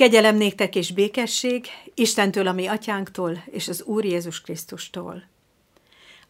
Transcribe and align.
Kegyelem 0.00 0.36
néktek 0.36 0.74
és 0.74 0.92
békesség 0.92 1.66
Istentől, 1.94 2.46
ami 2.46 2.66
atyánktól, 2.66 3.44
és 3.50 3.68
az 3.68 3.82
Úr 3.82 4.04
Jézus 4.04 4.40
Krisztustól. 4.40 5.24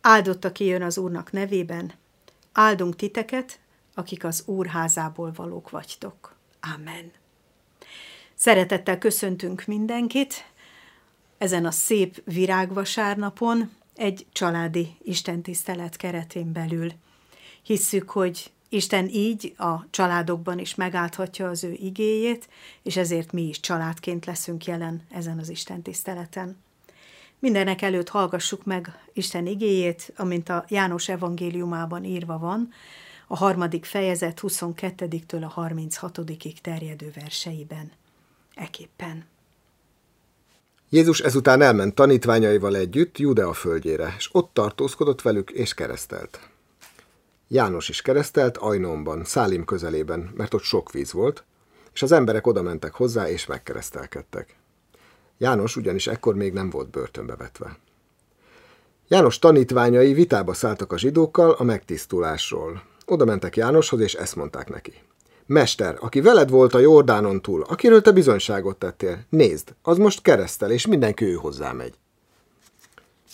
Áldott, 0.00 0.44
aki 0.44 0.64
jön 0.64 0.82
az 0.82 0.98
Úrnak 0.98 1.32
nevében, 1.32 1.92
áldunk 2.52 2.96
titeket, 2.96 3.58
akik 3.94 4.24
az 4.24 4.42
Úr 4.46 4.66
házából 4.66 5.32
valók 5.36 5.70
vagytok. 5.70 6.34
Amen. 6.74 7.12
Szeretettel 8.34 8.98
köszöntünk 8.98 9.64
mindenkit 9.66 10.44
ezen 11.38 11.64
a 11.64 11.70
szép 11.70 12.22
virágvasárnapon, 12.24 13.70
egy 13.96 14.26
családi 14.32 14.96
istentisztelet 15.02 15.96
keretén 15.96 16.52
belül. 16.52 16.92
Hisszük, 17.62 18.10
hogy 18.10 18.50
Isten 18.72 19.08
így 19.08 19.54
a 19.56 19.90
családokban 19.90 20.58
is 20.58 20.74
megállthatja 20.74 21.48
az 21.48 21.64
ő 21.64 21.72
igéjét, 21.72 22.48
és 22.82 22.96
ezért 22.96 23.32
mi 23.32 23.48
is 23.48 23.60
családként 23.60 24.26
leszünk 24.26 24.64
jelen 24.64 25.02
ezen 25.10 25.38
az 25.38 25.48
Isten 25.48 25.82
tiszteleten. 25.82 26.56
Mindenek 27.38 27.82
előtt 27.82 28.08
hallgassuk 28.08 28.64
meg 28.64 28.98
Isten 29.12 29.46
igéjét, 29.46 30.12
amint 30.16 30.48
a 30.48 30.64
János 30.68 31.08
evangéliumában 31.08 32.04
írva 32.04 32.38
van, 32.38 32.72
a 33.26 33.36
harmadik 33.36 33.84
fejezet 33.84 34.40
22-től 34.42 35.42
a 35.42 35.48
36 35.48 36.20
terjedő 36.62 37.12
verseiben. 37.14 37.92
Eképpen. 38.54 39.24
Jézus 40.88 41.20
ezután 41.20 41.62
elment 41.62 41.94
tanítványaival 41.94 42.76
együtt 42.76 43.18
Judea 43.18 43.52
földjére, 43.52 44.14
és 44.16 44.28
ott 44.32 44.54
tartózkodott 44.54 45.22
velük 45.22 45.50
és 45.50 45.74
keresztelt. 45.74 46.49
János 47.52 47.88
is 47.88 48.02
keresztelt 48.02 48.56
Ajnonban, 48.56 49.24
Szálim 49.24 49.64
közelében, 49.64 50.30
mert 50.36 50.54
ott 50.54 50.62
sok 50.62 50.92
víz 50.92 51.12
volt, 51.12 51.44
és 51.92 52.02
az 52.02 52.12
emberek 52.12 52.46
oda 52.46 52.62
mentek 52.62 52.94
hozzá 52.94 53.28
és 53.28 53.46
megkeresztelkedtek. 53.46 54.56
János 55.38 55.76
ugyanis 55.76 56.06
ekkor 56.06 56.34
még 56.34 56.52
nem 56.52 56.70
volt 56.70 56.90
börtönbe 56.90 57.36
vetve. 57.36 57.78
János 59.08 59.38
tanítványai 59.38 60.12
vitába 60.12 60.54
szálltak 60.54 60.92
a 60.92 60.98
zsidókkal 60.98 61.50
a 61.50 61.62
megtisztulásról. 61.62 62.82
Oda 63.06 63.24
mentek 63.24 63.56
Jánoshoz, 63.56 64.00
és 64.00 64.14
ezt 64.14 64.36
mondták 64.36 64.68
neki. 64.68 64.92
Mester, 65.46 65.96
aki 66.00 66.20
veled 66.20 66.50
volt 66.50 66.74
a 66.74 66.78
Jordánon 66.78 67.42
túl, 67.42 67.62
akiről 67.62 68.02
te 68.02 68.12
bizonyságot 68.12 68.78
tettél, 68.78 69.24
nézd, 69.28 69.74
az 69.82 69.98
most 69.98 70.22
keresztel, 70.22 70.70
és 70.70 70.86
mindenki 70.86 71.24
ő 71.24 71.34
hozzá 71.34 71.72
megy. 71.72 71.94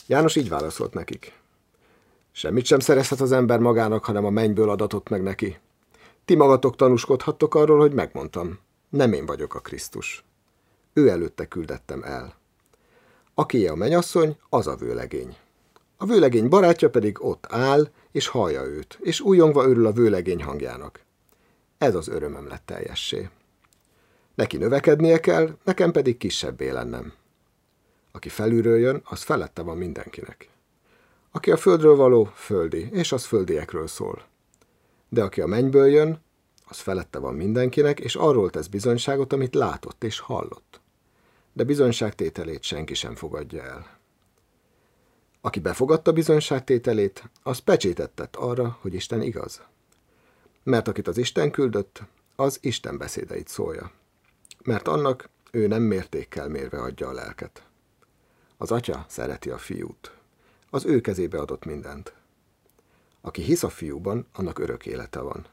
János 0.07 0.37
így 0.37 0.49
válaszolt 0.49 0.95
nekik. 0.95 1.33
Semmit 2.39 2.65
sem 2.65 2.79
szerezhet 2.79 3.20
az 3.20 3.33
ember 3.33 3.59
magának, 3.59 4.05
hanem 4.05 4.25
a 4.25 4.31
mennyből 4.31 4.70
adatot 4.70 5.09
meg 5.09 5.23
neki. 5.23 5.59
Ti 6.25 6.34
magatok 6.34 6.77
tanúskodhattok 6.77 7.55
arról, 7.55 7.78
hogy 7.78 7.93
megmondtam. 7.93 8.59
Nem 8.89 9.12
én 9.12 9.27
vagyok 9.27 9.55
a 9.55 9.61
Krisztus. 9.61 10.25
Ő 10.93 11.09
előtte 11.09 11.47
küldettem 11.47 12.03
el. 12.03 12.34
Aki 13.34 13.67
a 13.67 13.75
menyasszony, 13.75 14.37
az 14.48 14.67
a 14.67 14.77
vőlegény. 14.77 15.37
A 15.97 16.06
vőlegény 16.06 16.48
barátja 16.48 16.91
pedig 16.91 17.25
ott 17.25 17.47
áll, 17.48 17.89
és 18.12 18.28
hallja 18.28 18.65
őt, 18.65 18.98
és 19.00 19.21
újongva 19.21 19.69
örül 19.69 19.87
a 19.87 19.93
vőlegény 19.93 20.43
hangjának. 20.43 21.00
Ez 21.78 21.95
az 21.95 22.09
örömöm 22.09 22.48
lett 22.48 22.67
teljessé. 22.67 23.28
Neki 24.34 24.56
növekednie 24.56 25.21
kell, 25.21 25.56
nekem 25.65 25.93
pedig 25.93 26.17
kisebbé 26.17 26.71
lennem. 26.71 27.12
Aki 28.12 28.28
felülről 28.28 28.78
jön, 28.78 29.00
az 29.05 29.23
felette 29.23 29.62
van 29.62 29.77
mindenkinek. 29.77 30.55
Aki 31.37 31.51
a 31.51 31.56
földről 31.56 31.97
való, 31.97 32.25
földi, 32.34 32.89
és 32.92 33.12
az 33.12 33.25
földiekről 33.25 33.87
szól. 33.87 34.25
De 35.09 35.23
aki 35.23 35.41
a 35.41 35.47
mennyből 35.47 35.87
jön, 35.87 36.23
az 36.67 36.78
felette 36.78 37.19
van 37.19 37.34
mindenkinek, 37.34 38.01
és 38.01 38.15
arról 38.15 38.51
tesz 38.51 38.67
bizonyságot, 38.67 39.33
amit 39.33 39.55
látott 39.55 40.05
és 40.05 40.19
hallott. 40.19 40.81
De 41.53 41.65
bizonyságtételét 41.65 42.62
senki 42.62 42.95
sem 42.95 43.15
fogadja 43.15 43.62
el. 43.62 43.98
Aki 45.41 45.61
befogadta 45.61 46.12
bizonyságtételét, 46.12 47.31
az 47.43 47.59
pecsétet 47.59 48.11
tett 48.11 48.37
arra, 48.37 48.78
hogy 48.81 48.94
Isten 48.94 49.22
igaz. 49.22 49.62
Mert 50.62 50.88
akit 50.88 51.09
az 51.09 51.19
Isten 51.19 51.50
küldött, 51.50 52.03
az 52.37 52.59
Isten 52.61 52.99
beszédeit 52.99 53.49
szólja. 53.49 53.91
Mert 54.65 54.88
annak 54.88 55.28
ő 55.50 55.66
nem 55.66 55.82
mértékkel 55.82 56.49
mérve 56.49 56.78
adja 56.78 57.09
a 57.09 57.12
lelket. 57.12 57.66
Az 58.56 58.71
atya 58.71 59.05
szereti 59.09 59.50
a 59.50 59.59
fiút 59.59 60.16
az 60.71 60.84
ő 60.84 61.00
kezébe 61.00 61.38
adott 61.38 61.65
mindent. 61.65 62.15
Aki 63.21 63.43
hisz 63.43 63.62
a 63.62 63.69
fiúban, 63.69 64.27
annak 64.32 64.59
örök 64.59 64.87
élete 64.87 65.21
van. 65.21 65.47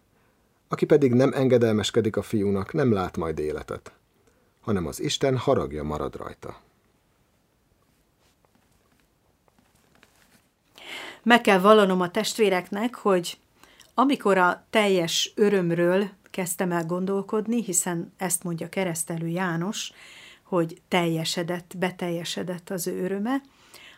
Aki 0.67 0.85
pedig 0.85 1.13
nem 1.13 1.33
engedelmeskedik 1.33 2.17
a 2.17 2.21
fiúnak, 2.21 2.73
nem 2.73 2.91
lát 2.91 3.17
majd 3.17 3.39
életet, 3.39 3.91
hanem 4.61 4.85
az 4.85 4.99
Isten 4.99 5.37
haragja 5.37 5.83
marad 5.83 6.15
rajta. 6.15 6.61
Meg 11.23 11.41
kell 11.41 11.59
vallanom 11.59 12.01
a 12.01 12.11
testvéreknek, 12.11 12.95
hogy 12.95 13.37
amikor 13.93 14.37
a 14.37 14.65
teljes 14.69 15.31
örömről 15.35 16.09
kezdtem 16.29 16.71
el 16.71 16.85
gondolkodni, 16.85 17.63
hiszen 17.63 18.13
ezt 18.17 18.43
mondja 18.43 18.69
keresztelő 18.69 19.27
János, 19.27 19.91
hogy 20.43 20.81
teljesedett, 20.87 21.73
beteljesedett 21.77 22.69
az 22.69 22.87
ő 22.87 23.03
öröme, 23.03 23.41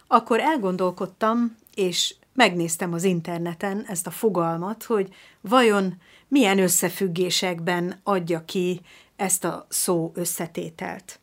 akkor 0.07 0.39
elgondolkodtam, 0.39 1.55
és 1.75 2.15
megnéztem 2.33 2.93
az 2.93 3.03
interneten 3.03 3.85
ezt 3.87 4.07
a 4.07 4.11
fogalmat, 4.11 4.83
hogy 4.83 5.13
vajon 5.41 6.01
milyen 6.27 6.59
összefüggésekben 6.59 7.99
adja 8.03 8.45
ki 8.45 8.81
ezt 9.15 9.43
a 9.43 9.65
szó 9.69 10.11
összetételt. 10.15 11.19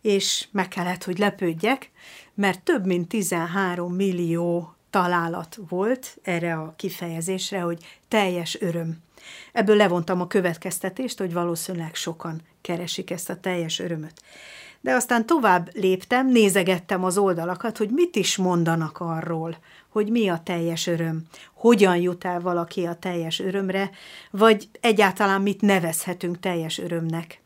És 0.00 0.46
meg 0.50 0.68
kellett, 0.68 1.04
hogy 1.04 1.18
lepődjek, 1.18 1.90
mert 2.34 2.62
több 2.62 2.86
mint 2.86 3.08
13 3.08 3.94
millió 3.94 4.74
találat 4.90 5.58
volt 5.68 6.18
erre 6.22 6.54
a 6.54 6.74
kifejezésre, 6.76 7.60
hogy 7.60 7.98
teljes 8.08 8.60
öröm. 8.60 9.02
Ebből 9.52 9.76
levontam 9.76 10.20
a 10.20 10.26
következtetést, 10.26 11.18
hogy 11.18 11.32
valószínűleg 11.32 11.94
sokan 11.94 12.42
keresik 12.60 13.10
ezt 13.10 13.30
a 13.30 13.40
teljes 13.40 13.78
örömöt 13.78 14.22
de 14.84 14.92
aztán 14.94 15.26
tovább 15.26 15.70
léptem, 15.72 16.28
nézegettem 16.28 17.04
az 17.04 17.18
oldalakat, 17.18 17.76
hogy 17.78 17.90
mit 17.90 18.16
is 18.16 18.36
mondanak 18.36 19.00
arról, 19.00 19.56
hogy 19.88 20.08
mi 20.10 20.28
a 20.28 20.40
teljes 20.44 20.86
öröm, 20.86 21.22
hogyan 21.54 21.96
jut 21.96 22.24
el 22.24 22.40
valaki 22.40 22.86
a 22.86 22.94
teljes 22.94 23.40
örömre, 23.40 23.90
vagy 24.30 24.68
egyáltalán 24.80 25.42
mit 25.42 25.60
nevezhetünk 25.60 26.40
teljes 26.40 26.78
örömnek. 26.78 27.40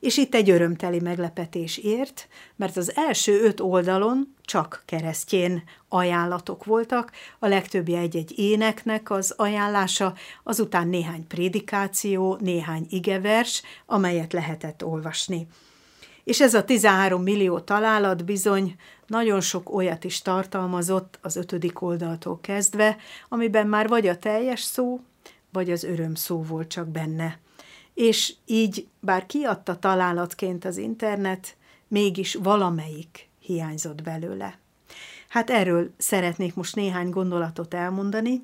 És 0.00 0.16
itt 0.16 0.34
egy 0.34 0.50
örömteli 0.50 1.00
meglepetés 1.00 1.78
ért, 1.78 2.28
mert 2.56 2.76
az 2.76 2.92
első 2.96 3.42
öt 3.42 3.60
oldalon 3.60 4.34
csak 4.42 4.82
keresztjén 4.86 5.62
ajánlatok 5.88 6.64
voltak, 6.64 7.12
a 7.38 7.46
legtöbbje 7.46 7.98
egy-egy 7.98 8.38
éneknek 8.38 9.10
az 9.10 9.34
ajánlása, 9.36 10.14
azután 10.42 10.88
néhány 10.88 11.26
prédikáció, 11.26 12.36
néhány 12.40 12.86
igevers, 12.88 13.62
amelyet 13.86 14.32
lehetett 14.32 14.84
olvasni. 14.84 15.46
És 16.24 16.40
ez 16.40 16.54
a 16.54 16.64
13 16.64 17.22
millió 17.22 17.58
találat 17.58 18.24
bizony 18.24 18.76
nagyon 19.06 19.40
sok 19.40 19.74
olyat 19.74 20.04
is 20.04 20.22
tartalmazott 20.22 21.18
az 21.22 21.36
ötödik 21.36 21.82
oldaltól 21.82 22.38
kezdve, 22.40 22.96
amiben 23.28 23.66
már 23.66 23.88
vagy 23.88 24.06
a 24.06 24.18
teljes 24.18 24.60
szó, 24.60 25.00
vagy 25.52 25.70
az 25.70 25.84
öröm 25.84 26.14
szó 26.14 26.42
volt 26.42 26.68
csak 26.68 26.88
benne. 26.88 27.38
És 27.94 28.34
így, 28.46 28.86
bár 29.00 29.26
kiadta 29.26 29.78
találatként 29.78 30.64
az 30.64 30.76
internet, 30.76 31.56
mégis 31.88 32.34
valamelyik 32.34 33.28
hiányzott 33.38 34.02
belőle. 34.02 34.58
Hát 35.28 35.50
erről 35.50 35.90
szeretnék 35.96 36.54
most 36.54 36.74
néhány 36.74 37.10
gondolatot 37.10 37.74
elmondani, 37.74 38.42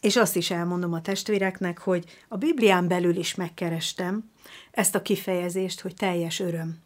és 0.00 0.16
azt 0.16 0.36
is 0.36 0.50
elmondom 0.50 0.92
a 0.92 1.00
testvéreknek, 1.00 1.78
hogy 1.78 2.04
a 2.28 2.36
Biblián 2.36 2.88
belül 2.88 3.16
is 3.16 3.34
megkerestem 3.34 4.30
ezt 4.70 4.94
a 4.94 5.02
kifejezést, 5.02 5.80
hogy 5.80 5.94
teljes 5.94 6.40
öröm. 6.40 6.78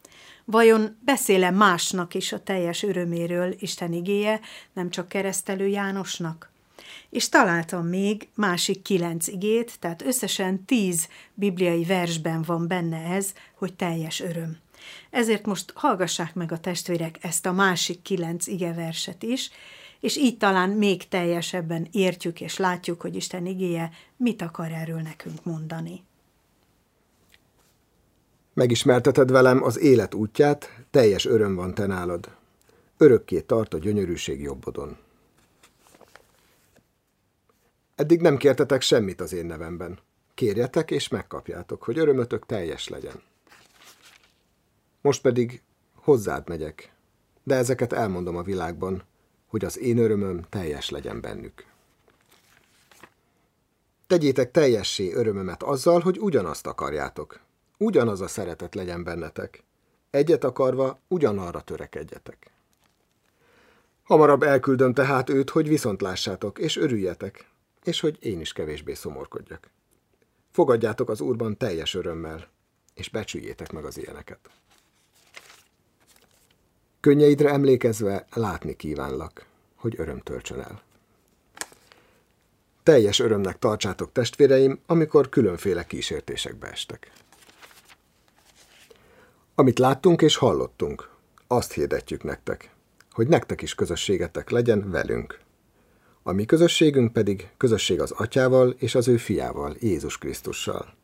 Vajon 0.44 0.96
beszéle 1.04 1.50
másnak 1.50 2.14
is 2.14 2.32
a 2.32 2.42
teljes 2.42 2.82
öröméről 2.82 3.54
Isten 3.58 3.92
igéje, 3.92 4.40
nem 4.72 4.90
csak 4.90 5.08
keresztelő 5.08 5.66
Jánosnak? 5.66 6.52
És 7.10 7.28
találtam 7.28 7.86
még 7.86 8.28
másik 8.34 8.82
kilenc 8.82 9.26
igét, 9.26 9.78
tehát 9.78 10.02
összesen 10.02 10.64
tíz 10.64 11.08
bibliai 11.34 11.84
versben 11.84 12.42
van 12.42 12.68
benne 12.68 12.96
ez, 12.96 13.32
hogy 13.54 13.74
teljes 13.74 14.20
öröm. 14.20 14.58
Ezért 15.10 15.46
most 15.46 15.72
hallgassák 15.74 16.34
meg 16.34 16.52
a 16.52 16.58
testvérek 16.58 17.18
ezt 17.20 17.46
a 17.46 17.52
másik 17.52 18.02
kilenc 18.02 18.46
igeverset 18.46 19.22
is, 19.22 19.50
és 20.04 20.16
így 20.16 20.36
talán 20.36 20.70
még 20.70 21.08
teljesebben 21.08 21.88
értjük 21.90 22.40
és 22.40 22.56
látjuk, 22.56 23.00
hogy 23.00 23.16
Isten 23.16 23.46
igéje 23.46 23.90
mit 24.16 24.42
akar 24.42 24.72
erről 24.72 25.00
nekünk 25.00 25.44
mondani. 25.44 26.04
Megismerteted 28.54 29.30
velem 29.30 29.62
az 29.62 29.78
élet 29.78 30.14
útját, 30.14 30.84
teljes 30.90 31.24
öröm 31.24 31.54
van 31.54 31.74
te 31.74 31.86
nálad. 31.86 32.36
Örökké 32.96 33.40
tart 33.40 33.74
a 33.74 33.78
gyönyörűség 33.78 34.40
jobbodon. 34.40 34.96
Eddig 37.94 38.20
nem 38.20 38.36
kértetek 38.36 38.80
semmit 38.80 39.20
az 39.20 39.32
én 39.32 39.46
nevemben. 39.46 39.98
Kérjetek 40.34 40.90
és 40.90 41.08
megkapjátok, 41.08 41.82
hogy 41.82 41.98
örömötök 41.98 42.46
teljes 42.46 42.88
legyen. 42.88 43.22
Most 45.00 45.20
pedig 45.20 45.62
hozzád 45.94 46.48
megyek, 46.48 46.92
de 47.42 47.54
ezeket 47.54 47.92
elmondom 47.92 48.36
a 48.36 48.42
világban, 48.42 49.02
hogy 49.54 49.64
az 49.64 49.78
én 49.78 49.98
örömöm 49.98 50.42
teljes 50.48 50.90
legyen 50.90 51.20
bennük. 51.20 51.64
Tegyétek 54.06 54.50
teljessé 54.50 55.12
örömömet 55.12 55.62
azzal, 55.62 56.00
hogy 56.00 56.18
ugyanazt 56.18 56.66
akarjátok. 56.66 57.40
Ugyanaz 57.78 58.20
a 58.20 58.28
szeretet 58.28 58.74
legyen 58.74 59.04
bennetek. 59.04 59.64
Egyet 60.10 60.44
akarva, 60.44 61.00
ugyanarra 61.08 61.60
törekedjetek. 61.60 62.50
Hamarabb 64.02 64.42
elküldöm 64.42 64.94
tehát 64.94 65.28
őt, 65.30 65.50
hogy 65.50 65.68
viszont 65.68 66.00
lássátok, 66.00 66.58
és 66.58 66.76
örüljetek, 66.76 67.48
és 67.84 68.00
hogy 68.00 68.16
én 68.20 68.40
is 68.40 68.52
kevésbé 68.52 68.94
szomorkodjak. 68.94 69.70
Fogadjátok 70.50 71.08
az 71.08 71.20
Úrban 71.20 71.56
teljes 71.56 71.94
örömmel, 71.94 72.48
és 72.94 73.08
becsüljétek 73.08 73.72
meg 73.72 73.84
az 73.84 73.98
ilyeneket. 73.98 74.50
Könnyeidre 77.04 77.50
emlékezve 77.50 78.26
látni 78.34 78.76
kívánlak, 78.76 79.46
hogy 79.74 79.94
öröm 79.98 80.20
töltsön 80.20 80.60
el. 80.60 80.82
Teljes 82.82 83.18
örömnek 83.18 83.58
tartsátok 83.58 84.12
testvéreim, 84.12 84.80
amikor 84.86 85.28
különféle 85.28 85.84
kísértésekbe 85.84 86.70
estek. 86.70 87.12
Amit 89.54 89.78
láttunk 89.78 90.22
és 90.22 90.36
hallottunk, 90.36 91.08
azt 91.46 91.72
hirdetjük 91.72 92.22
nektek, 92.22 92.70
hogy 93.10 93.28
nektek 93.28 93.62
is 93.62 93.74
közösségetek 93.74 94.50
legyen 94.50 94.90
velünk. 94.90 95.40
A 96.22 96.32
mi 96.32 96.44
közösségünk 96.44 97.12
pedig 97.12 97.48
közösség 97.56 98.00
az 98.00 98.10
Atyával 98.10 98.70
és 98.78 98.94
az 98.94 99.08
ő 99.08 99.16
fiával, 99.16 99.76
Jézus 99.80 100.18
Krisztussal. 100.18 100.94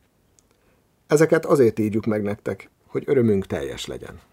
Ezeket 1.07 1.47
azért 1.47 1.79
írjuk 1.79 2.07
meg 2.07 2.23
nektek, 2.23 2.71
hogy 2.87 3.03
örömünk 3.07 3.47
teljes 3.47 3.87
legyen. 3.87 4.29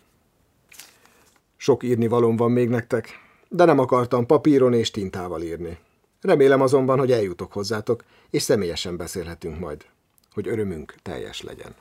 Sok 1.67 1.83
írni 1.83 2.07
valóm 2.07 2.35
van 2.35 2.51
még 2.51 2.69
nektek, 2.69 3.09
de 3.49 3.65
nem 3.65 3.79
akartam 3.79 4.25
papíron 4.25 4.73
és 4.73 4.91
tintával 4.91 5.41
írni. 5.41 5.77
Remélem 6.21 6.61
azonban, 6.61 6.99
hogy 6.99 7.11
eljutok 7.11 7.51
hozzátok, 7.53 8.03
és 8.29 8.41
személyesen 8.41 8.97
beszélhetünk 8.97 9.59
majd, 9.59 9.85
hogy 10.33 10.47
örömünk 10.47 10.95
teljes 11.01 11.41
legyen. 11.41 11.75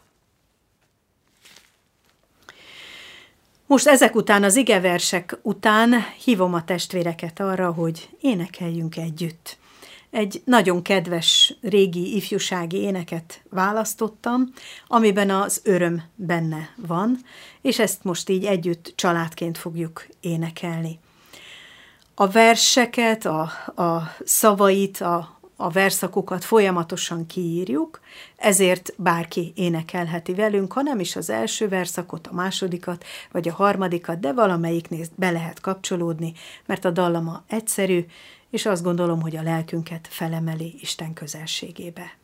Most 3.67 3.87
ezek 3.87 4.15
után, 4.15 4.45
az 4.45 4.57
igeversek 4.57 5.39
után 5.43 5.95
hívom 6.25 6.55
a 6.55 6.65
testvéreket 6.65 7.41
arra, 7.41 7.73
hogy 7.73 8.09
énekeljünk 8.21 8.97
együtt. 8.97 9.59
Egy 10.17 10.43
nagyon 10.45 10.83
kedves 10.83 11.55
régi 11.61 12.17
ifjúsági 12.17 12.77
éneket 12.77 13.43
választottam, 13.51 14.53
amiben 14.87 15.31
az 15.31 15.61
öröm 15.65 16.03
benne 16.15 16.71
van, 16.77 17.19
és 17.63 17.79
ezt 17.79 18.05
most 18.05 18.29
így 18.29 18.45
együtt 18.45 18.93
családként 18.95 19.59
fogjuk 19.59 20.07
énekelni. 20.21 20.99
A 22.15 22.27
verseket, 22.29 23.25
a, 23.25 23.41
a 23.83 24.15
szavait, 24.25 25.01
a, 25.01 25.39
a 25.57 25.71
verszakokat 25.71 26.45
folyamatosan 26.45 27.27
kiírjuk, 27.27 28.01
ezért 28.37 28.95
bárki 28.97 29.53
énekelheti 29.57 30.35
velünk, 30.35 30.73
ha 30.73 30.83
nem 30.83 31.01
is 31.01 31.17
az 31.17 31.31
első 31.31 31.69
verszakot, 31.69 32.27
a 32.27 32.35
másodikat, 32.35 33.05
vagy 33.33 33.49
a 33.49 33.53
harmadikat, 33.53 34.21
de 34.21 34.33
valamelyiknél 34.33 35.05
be 35.15 35.31
lehet 35.31 35.61
kapcsolódni, 35.61 36.33
mert 36.67 36.85
a 36.85 36.91
dallama 36.91 37.45
egyszerű, 37.49 38.07
és 38.51 38.67
azt 38.67 38.83
gondolom, 38.83 39.21
hogy 39.21 39.37
a 39.37 39.43
lelkünket 39.43 40.09
felemeli 40.11 40.75
Isten 40.81 41.13
közelségébe. 41.13 42.17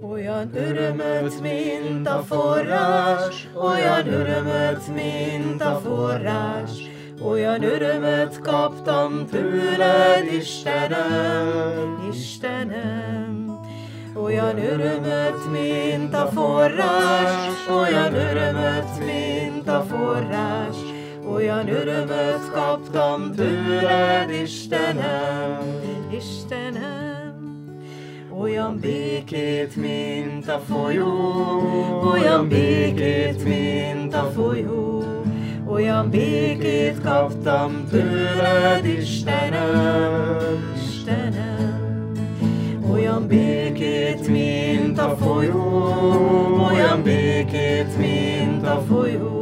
Olyan 0.00 0.54
örömöt, 0.54 1.40
mint 1.40 2.08
a 2.08 2.22
forrás, 2.22 3.48
olyan 3.54 4.06
örömöt, 4.06 4.94
mint 4.94 5.62
a 5.62 5.80
forrás, 5.84 6.70
olyan 7.24 7.62
örömöt 7.62 8.38
kaptam 8.38 9.26
tőled, 9.26 10.32
Istenem, 10.32 12.08
Istenem. 12.12 13.60
Olyan 14.14 14.58
örömöt, 14.58 15.50
mint 15.50 16.14
a 16.14 16.26
forrás, 16.26 17.68
olyan 17.68 18.14
örömöt, 18.14 18.98
mint 18.98 19.31
a 19.72 19.82
forrás, 19.82 20.76
olyan 21.34 21.68
örömöt 21.68 22.50
kaptam 22.52 23.32
tőled, 23.36 24.30
Istenem, 24.42 25.58
Istenem. 26.16 27.02
Olyan 28.40 28.78
békét, 28.80 29.76
mint 29.76 30.48
a 30.48 30.58
folyó, 30.58 31.08
olyan 32.12 32.48
békét, 32.48 33.44
mint 33.44 34.14
a 34.14 34.30
folyó, 34.34 35.04
olyan 35.66 36.10
békét 36.10 37.00
kaptam 37.02 37.86
tőled, 37.90 38.84
Istenem, 38.84 40.36
Istenem. 40.84 42.12
Olyan 42.90 43.26
békét, 43.26 44.28
mint 44.28 44.98
a 44.98 45.16
folyó, 45.16 45.82
olyan 46.70 47.02
békét, 47.02 47.96
mint 47.98 48.66
a 48.66 48.82
folyó, 48.88 49.41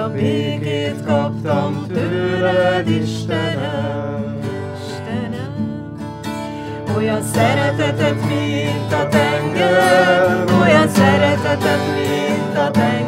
olyan 0.00 0.12
békét 0.12 1.04
kaptam 1.06 1.86
tőled, 1.88 2.88
Istenem, 2.88 4.38
Istenem. 4.76 5.96
Olyan 6.96 7.22
szeretetet, 7.22 8.14
mint 8.28 8.92
a 8.92 9.08
tenger, 9.08 10.44
olyan 10.60 10.88
szeretetet, 10.88 11.80
mint 11.94 12.58
a 12.58 12.70
tenger, 12.70 12.99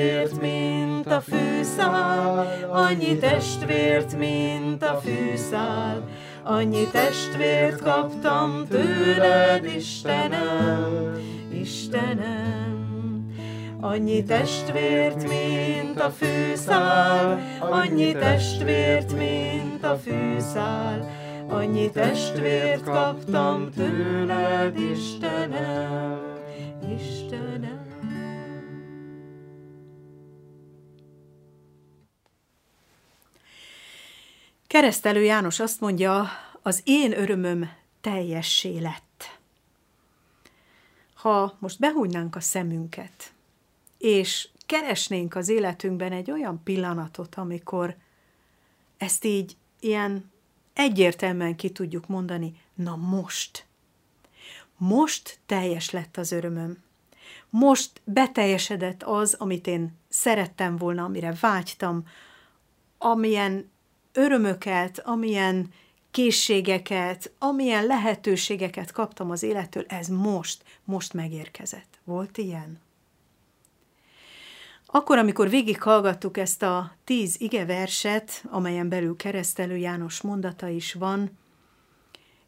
testvért, 0.00 0.40
mint 0.40 1.06
a 1.06 1.20
fűszál, 1.20 2.46
annyi 2.70 3.18
testvért, 3.18 4.18
mint 4.18 4.82
a 4.82 5.00
fűszál, 5.04 6.08
annyi 6.42 6.86
testvért 6.92 7.82
kaptam 7.82 8.66
tőled, 8.68 9.64
Istenem, 9.64 11.16
Istenem. 11.52 12.78
Annyi 13.80 14.24
testvért, 14.24 15.28
mint 15.28 16.00
a 16.00 16.10
fűszál, 16.10 17.40
annyi 17.60 18.12
testvért, 18.12 19.16
mint 19.16 19.84
a 19.84 19.96
fűszál, 19.96 21.10
annyi 21.48 21.90
testvért 21.90 22.84
kaptam 22.84 23.68
tőled, 23.76 24.78
Istenem, 24.78 26.29
Keresztelő 34.70 35.22
János 35.22 35.60
azt 35.60 35.80
mondja, 35.80 36.28
az 36.62 36.80
én 36.84 37.18
örömöm 37.18 37.70
teljessé 38.00 38.78
lett. 38.78 39.38
Ha 41.14 41.56
most 41.58 41.78
behújnánk 41.78 42.36
a 42.36 42.40
szemünket, 42.40 43.32
és 43.98 44.48
keresnénk 44.66 45.34
az 45.34 45.48
életünkben 45.48 46.12
egy 46.12 46.30
olyan 46.30 46.62
pillanatot, 46.62 47.34
amikor 47.34 47.96
ezt 48.96 49.24
így 49.24 49.56
ilyen 49.80 50.30
egyértelműen 50.72 51.56
ki 51.56 51.70
tudjuk 51.70 52.06
mondani, 52.06 52.60
na 52.74 52.96
most, 52.96 53.66
most 54.76 55.38
teljes 55.46 55.90
lett 55.90 56.16
az 56.16 56.32
örömöm. 56.32 56.82
Most 57.48 58.00
beteljesedett 58.04 59.02
az, 59.02 59.34
amit 59.34 59.66
én 59.66 59.98
szerettem 60.08 60.76
volna, 60.76 61.04
amire 61.04 61.34
vágytam, 61.40 62.06
amilyen 62.98 63.70
örömöket, 64.12 64.98
amilyen 64.98 65.68
készségeket, 66.10 67.32
amilyen 67.38 67.86
lehetőségeket 67.86 68.92
kaptam 68.92 69.30
az 69.30 69.42
élettől, 69.42 69.84
ez 69.88 70.08
most, 70.08 70.62
most 70.84 71.12
megérkezett. 71.12 71.98
Volt 72.04 72.38
ilyen? 72.38 72.80
Akkor, 74.86 75.18
amikor 75.18 75.48
végighallgattuk 75.48 76.36
ezt 76.36 76.62
a 76.62 76.92
tíz 77.04 77.40
igeverset, 77.40 78.44
amelyen 78.48 78.88
belül 78.88 79.16
keresztelő 79.16 79.76
János 79.76 80.20
mondata 80.20 80.68
is 80.68 80.92
van, 80.92 81.38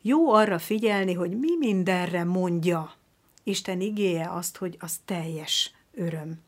jó 0.02 0.32
arra 0.32 0.58
figyelni, 0.58 1.12
hogy 1.12 1.38
mi 1.38 1.56
mindenre 1.58 2.24
mondja 2.24 2.94
Isten 3.42 3.80
igéje 3.80 4.30
azt, 4.30 4.56
hogy 4.56 4.76
az 4.80 5.00
teljes 5.04 5.70
öröm. 5.94 6.40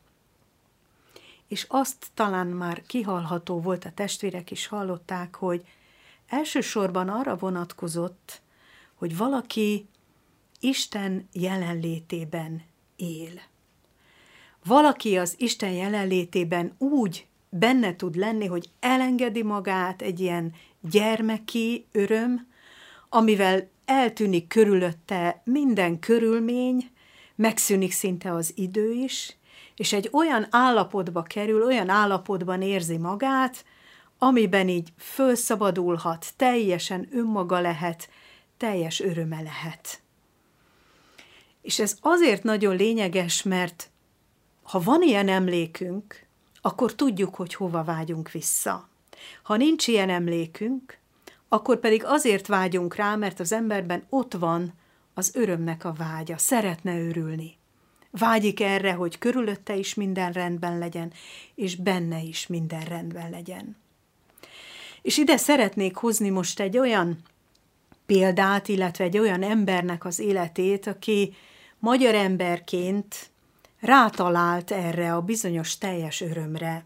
És 1.48 1.66
azt 1.68 2.06
talán 2.14 2.46
már 2.46 2.82
kihalható 2.86 3.60
volt, 3.60 3.84
a 3.84 3.92
testvérek 3.94 4.50
is 4.50 4.66
hallották, 4.66 5.34
hogy 5.34 5.64
elsősorban 6.26 7.08
arra 7.08 7.36
vonatkozott, 7.36 8.42
hogy 8.94 9.16
valaki 9.16 9.88
Isten 10.60 11.28
jelenlétében 11.32 12.62
él. 12.96 13.40
Valaki 14.64 15.16
az 15.18 15.34
Isten 15.38 15.70
jelenlétében 15.72 16.74
úgy 16.78 17.26
benne 17.48 17.96
tud 17.96 18.14
lenni, 18.14 18.46
hogy 18.46 18.70
elengedi 18.80 19.42
magát 19.42 20.02
egy 20.02 20.20
ilyen 20.20 20.54
gyermeki 20.80 21.86
öröm, 21.92 22.46
amivel 23.08 23.68
eltűnik 23.84 24.46
körülötte 24.48 25.42
minden 25.44 25.98
körülmény, 25.98 26.90
megszűnik 27.34 27.92
szinte 27.92 28.32
az 28.32 28.52
idő 28.56 28.92
is, 28.92 29.36
és 29.76 29.92
egy 29.92 30.08
olyan 30.12 30.46
állapotba 30.50 31.22
kerül, 31.22 31.62
olyan 31.62 31.88
állapotban 31.88 32.62
érzi 32.62 32.96
magát, 32.96 33.64
amiben 34.18 34.68
így 34.68 34.92
fölszabadulhat, 34.98 36.26
teljesen 36.36 37.08
önmaga 37.12 37.60
lehet, 37.60 38.08
teljes 38.56 39.00
öröme 39.00 39.42
lehet. 39.42 40.02
És 41.62 41.78
ez 41.78 41.96
azért 42.00 42.42
nagyon 42.42 42.76
lényeges, 42.76 43.42
mert 43.42 43.90
ha 44.62 44.80
van 44.80 45.02
ilyen 45.02 45.28
emlékünk, 45.28 46.26
akkor 46.60 46.94
tudjuk, 46.94 47.34
hogy 47.34 47.54
hova 47.54 47.84
vágyunk 47.84 48.30
vissza. 48.30 48.88
Ha 49.42 49.56
nincs 49.56 49.86
ilyen 49.86 50.10
emlékünk, 50.10 50.98
akkor 51.48 51.80
pedig 51.80 52.04
azért 52.04 52.46
vágyunk 52.46 52.94
rá, 52.94 53.16
mert 53.16 53.40
az 53.40 53.52
emberben 53.52 54.04
ott 54.08 54.32
van 54.32 54.72
az 55.14 55.34
örömnek 55.34 55.84
a 55.84 55.92
vágya, 55.92 56.38
szeretne 56.38 57.00
örülni. 57.00 57.56
Vágyik 58.18 58.60
erre, 58.60 58.92
hogy 58.92 59.18
körülötte 59.18 59.76
is 59.76 59.94
minden 59.94 60.32
rendben 60.32 60.78
legyen, 60.78 61.12
és 61.54 61.76
benne 61.76 62.20
is 62.22 62.46
minden 62.46 62.84
rendben 62.84 63.30
legyen. 63.30 63.76
És 65.02 65.16
ide 65.16 65.36
szeretnék 65.36 65.96
hozni 65.96 66.28
most 66.28 66.60
egy 66.60 66.78
olyan 66.78 67.18
példát, 68.06 68.68
illetve 68.68 69.04
egy 69.04 69.18
olyan 69.18 69.42
embernek 69.42 70.04
az 70.04 70.18
életét, 70.18 70.86
aki 70.86 71.34
magyar 71.78 72.14
emberként 72.14 73.30
rátalált 73.80 74.70
erre 74.70 75.14
a 75.14 75.20
bizonyos 75.20 75.78
teljes 75.78 76.20
örömre. 76.20 76.84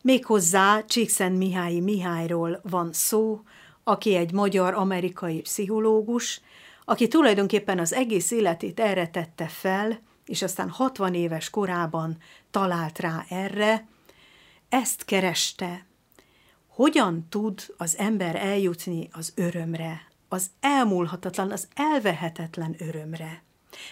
Méghozzá 0.00 0.84
Csíkszent 0.84 1.38
Mihályi 1.38 1.80
Mihályról 1.80 2.60
van 2.62 2.92
szó, 2.92 3.40
aki 3.84 4.14
egy 4.14 4.32
magyar-amerikai 4.32 5.40
pszichológus, 5.40 6.40
aki 6.84 7.08
tulajdonképpen 7.08 7.78
az 7.78 7.92
egész 7.92 8.30
életét 8.30 8.80
erre 8.80 9.08
tette 9.08 9.46
fel, 9.46 10.00
és 10.26 10.42
aztán 10.42 10.70
60 10.70 11.14
éves 11.14 11.50
korában 11.50 12.16
talált 12.50 12.98
rá 12.98 13.24
erre, 13.28 13.86
ezt 14.68 15.04
kereste. 15.04 15.86
Hogyan 16.66 17.26
tud 17.28 17.74
az 17.76 17.98
ember 17.98 18.36
eljutni 18.36 19.08
az 19.12 19.32
örömre, 19.34 20.08
az 20.28 20.50
elmúlhatatlan, 20.60 21.50
az 21.50 21.68
elvehetetlen 21.74 22.76
örömre? 22.78 23.42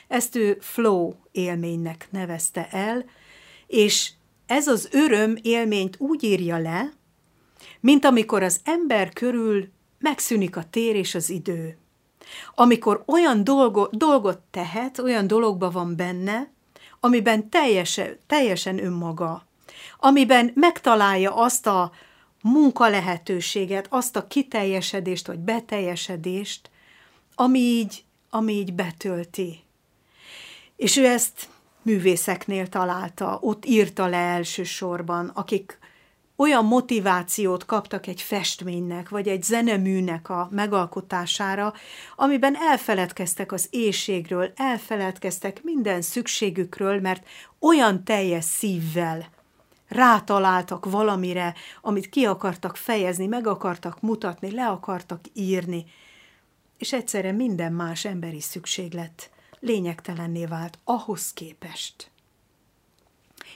Ezt 0.09 0.37
ő 0.37 0.57
flow 0.61 1.15
élménynek 1.33 2.09
nevezte 2.11 2.69
el, 2.71 3.05
és 3.67 4.13
ez 4.47 4.67
az 4.67 4.89
öröm 4.93 5.37
élményt 5.43 6.01
úgy 6.01 6.23
írja 6.23 6.59
le, 6.59 6.93
mint 7.81 8.05
amikor 8.05 8.43
az 8.43 8.61
ember 8.65 9.13
körül 9.13 9.69
megszűnik 9.99 10.57
a 10.57 10.65
tér 10.71 10.97
és 10.97 11.15
az 11.15 11.31
idő. 11.31 11.79
Amikor 12.55 13.03
olyan 13.07 13.45
dolgo, 13.45 13.87
dolgot 13.91 14.39
tehet, 14.51 14.99
olyan 14.99 15.27
dologba 15.27 15.71
van 15.71 15.97
benne, 15.97 16.51
amiben 17.01 17.49
teljesen, 17.49 18.19
teljesen 18.27 18.85
önmaga, 18.85 19.47
amiben 19.99 20.53
megtalálja 20.55 21.35
azt 21.35 21.67
a 21.67 21.93
munka 22.43 22.89
lehetőséget, 22.89 23.87
azt 23.91 24.17
a 24.17 24.27
kiteljesedést 24.27 25.27
vagy 25.27 25.39
beteljesedést, 25.39 26.71
ami 27.35 27.59
így, 27.59 28.05
ami 28.31 28.53
így 28.53 28.75
betölti. 28.75 29.65
És 30.77 30.97
ő 30.97 31.07
ezt 31.07 31.49
művészeknél 31.83 32.69
találta, 32.69 33.39
ott 33.41 33.65
írta 33.65 34.07
le 34.07 34.17
elsősorban, 34.17 35.29
akik 35.29 35.79
olyan 36.41 36.65
motivációt 36.65 37.67
kaptak 37.67 38.07
egy 38.07 38.23
festménynek, 38.23 39.09
vagy 39.09 39.29
egy 39.29 39.43
zeneműnek 39.43 40.29
a 40.29 40.49
megalkotására, 40.51 41.75
amiben 42.17 42.57
elfeledkeztek 42.57 43.53
az 43.53 43.67
éjségről, 43.71 44.53
elfeledkeztek 44.57 45.63
minden 45.63 46.03
szükségükről, 46.03 47.01
mert 47.01 47.27
olyan 47.59 48.05
teljes 48.05 48.45
szívvel 48.45 49.29
rátaláltak 49.89 50.91
valamire, 50.91 51.55
amit 51.81 52.09
ki 52.09 52.25
akartak 52.25 52.77
fejezni, 52.77 53.27
meg 53.27 53.47
akartak 53.47 54.01
mutatni, 54.01 54.51
le 54.51 54.67
akartak 54.67 55.21
írni, 55.33 55.85
és 56.79 56.93
egyszerre 56.93 57.33
minden 57.33 57.73
más 57.73 58.05
emberi 58.05 58.41
szükséglet 58.41 59.31
lényegtelenné 59.59 60.45
vált 60.47 60.79
ahhoz 60.85 61.33
képest. 61.33 62.11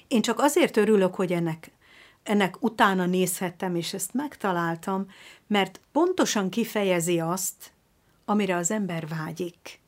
Én 0.09 0.23
csak 0.23 0.39
azért 0.39 0.77
örülök, 0.77 1.15
hogy 1.15 1.33
ennek 1.33 1.74
ennek 2.25 2.63
utána 2.63 3.07
nézhettem, 3.07 3.75
és 3.75 3.93
ezt 3.93 4.15
megtaláltam, 4.15 5.07
mert 5.47 5.81
pontosan 5.93 6.51
kifejezi 6.51 7.21
azt, 7.21 7.73
amire 8.25 8.57
az 8.57 8.71
ember 8.71 9.09
vágyik. 9.09 9.81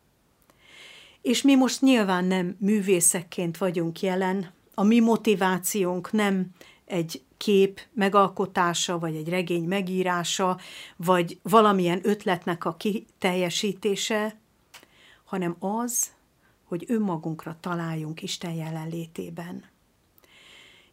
És 1.23 1.43
mi 1.43 1.55
most 1.55 1.81
nyilván 1.81 2.25
nem 2.25 2.57
művészekként 2.59 3.57
vagyunk 3.57 4.01
jelen, 4.01 4.55
a 4.75 4.83
mi 4.83 5.01
motivációnk 5.01 6.13
nem 6.13 6.47
egy 6.85 7.25
kép 7.37 7.81
megalkotása, 7.93 8.99
vagy 8.99 9.17
egy 9.17 9.29
regény 9.29 9.65
megírása, 9.65 10.59
vagy 10.97 11.39
valamilyen 11.43 12.01
ötletnek 12.03 12.65
a 12.65 12.77
kiteljesítése, 12.77 14.37
hanem 15.25 15.57
az, 15.59 16.13
hogy 16.65 16.85
önmagunkra 16.89 17.57
találjunk 17.61 18.23
Isten 18.23 18.53
jelenlétében. 18.53 19.65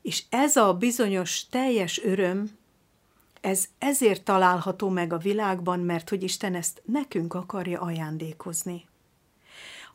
És 0.04 0.24
ez 0.30 0.56
a 0.56 0.74
bizonyos 0.74 1.48
teljes 1.48 2.04
öröm, 2.04 2.50
ez 3.42 3.66
ezért 3.78 4.24
található 4.24 4.90
meg 4.90 5.14
a 5.14 5.18
világban, 5.18 5.80
mert 5.80 6.10
hogy 6.10 6.24
Isten 6.24 6.56
ezt 6.56 6.82
nekünk 6.86 7.34
akarja 7.34 7.80
ajándékozni. 7.80 8.86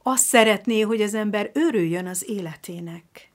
Azt 0.03 0.25
szeretné, 0.25 0.81
hogy 0.81 1.03
az 1.03 1.15
ember 1.15 1.51
örüljön 1.55 2.07
az 2.07 2.29
életének. 2.29 3.31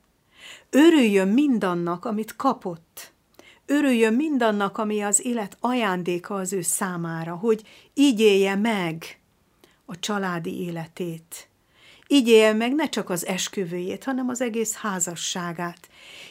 Örüljön 0.70 1.27
mindannak, 1.27 2.06
amit 2.06 2.36
kapott. 2.36 3.12
Örüljön 3.65 4.13
mindannak, 4.13 4.77
ami 4.77 5.01
az 5.01 5.25
élet 5.25 5.58
ajándéka 5.60 6.36
az 6.36 6.53
ő 6.53 6.62
számára, 6.62 7.36
hogy 7.36 7.63
így 7.94 8.20
élje 8.20 8.56
meg 8.56 9.20
a 9.86 10.00
családi 10.00 10.62
életét, 10.62 11.48
így 12.08 12.28
élje 12.28 12.54
meg 12.54 12.76
ne 12.76 12.90
csak 12.90 13.10
az 13.10 13.26
esküvőjét, 13.26 14.04
hanem 14.04 14.30
az 14.30 14.42
egész 14.42 14.74
házasságát. 14.74 15.90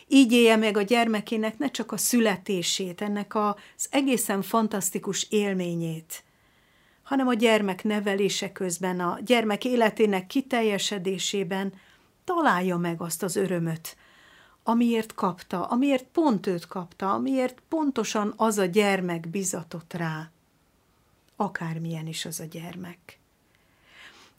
Így 0.08 0.32
élje 0.32 0.56
meg 0.56 0.76
a 0.76 0.82
gyermekének 0.82 1.58
ne 1.58 1.70
csak 1.70 1.92
a 1.92 1.96
születését, 1.96 3.00
ennek 3.00 3.34
az 3.34 3.88
egészen 3.90 4.42
fantasztikus 4.42 5.26
élményét, 5.30 6.24
hanem 7.02 7.26
a 7.26 7.34
gyermek 7.34 7.84
nevelése 7.84 8.52
közben, 8.52 9.00
a 9.00 9.18
gyermek 9.24 9.64
életének 9.64 10.26
kiteljesedésében 10.26 11.72
találja 12.24 12.76
meg 12.76 13.00
azt 13.02 13.22
az 13.22 13.36
örömöt, 13.36 13.96
amiért 14.62 15.14
kapta, 15.14 15.64
amiért 15.64 16.04
pont 16.04 16.46
őt 16.46 16.66
kapta, 16.66 17.12
amiért 17.12 17.62
pontosan 17.68 18.34
az 18.36 18.58
a 18.58 18.64
gyermek 18.64 19.28
bizatott 19.28 19.92
rá, 19.92 20.30
akármilyen 21.36 22.06
is 22.06 22.24
az 22.24 22.40
a 22.40 22.44
gyermek 22.44 23.20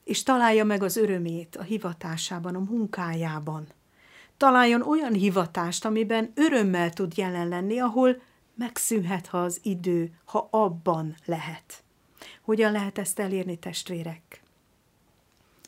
és 0.04 0.24
találja 0.24 0.64
meg 0.64 0.84
az 0.84 0.98
örömét 0.98 1.56
a 1.56 1.64
hivatásában, 1.64 2.56
a 2.56 2.60
munkájában. 2.60 3.68
Találjon 4.38 4.82
olyan 4.82 5.14
hivatást, 5.14 5.86
amiben 5.86 6.32
örömmel 6.36 6.94
tud 6.94 7.18
jelen 7.18 7.48
lenni, 7.48 7.80
ahol 7.80 8.22
megszűnhet, 8.56 9.28
ha 9.28 9.42
az 9.42 9.60
idő, 9.64 10.12
ha 10.26 10.48
abban 10.52 11.16
lehet. 11.26 11.84
Hogyan 12.42 12.72
lehet 12.72 12.98
ezt 12.98 13.20
elérni, 13.20 13.58
testvérek? 13.58 14.42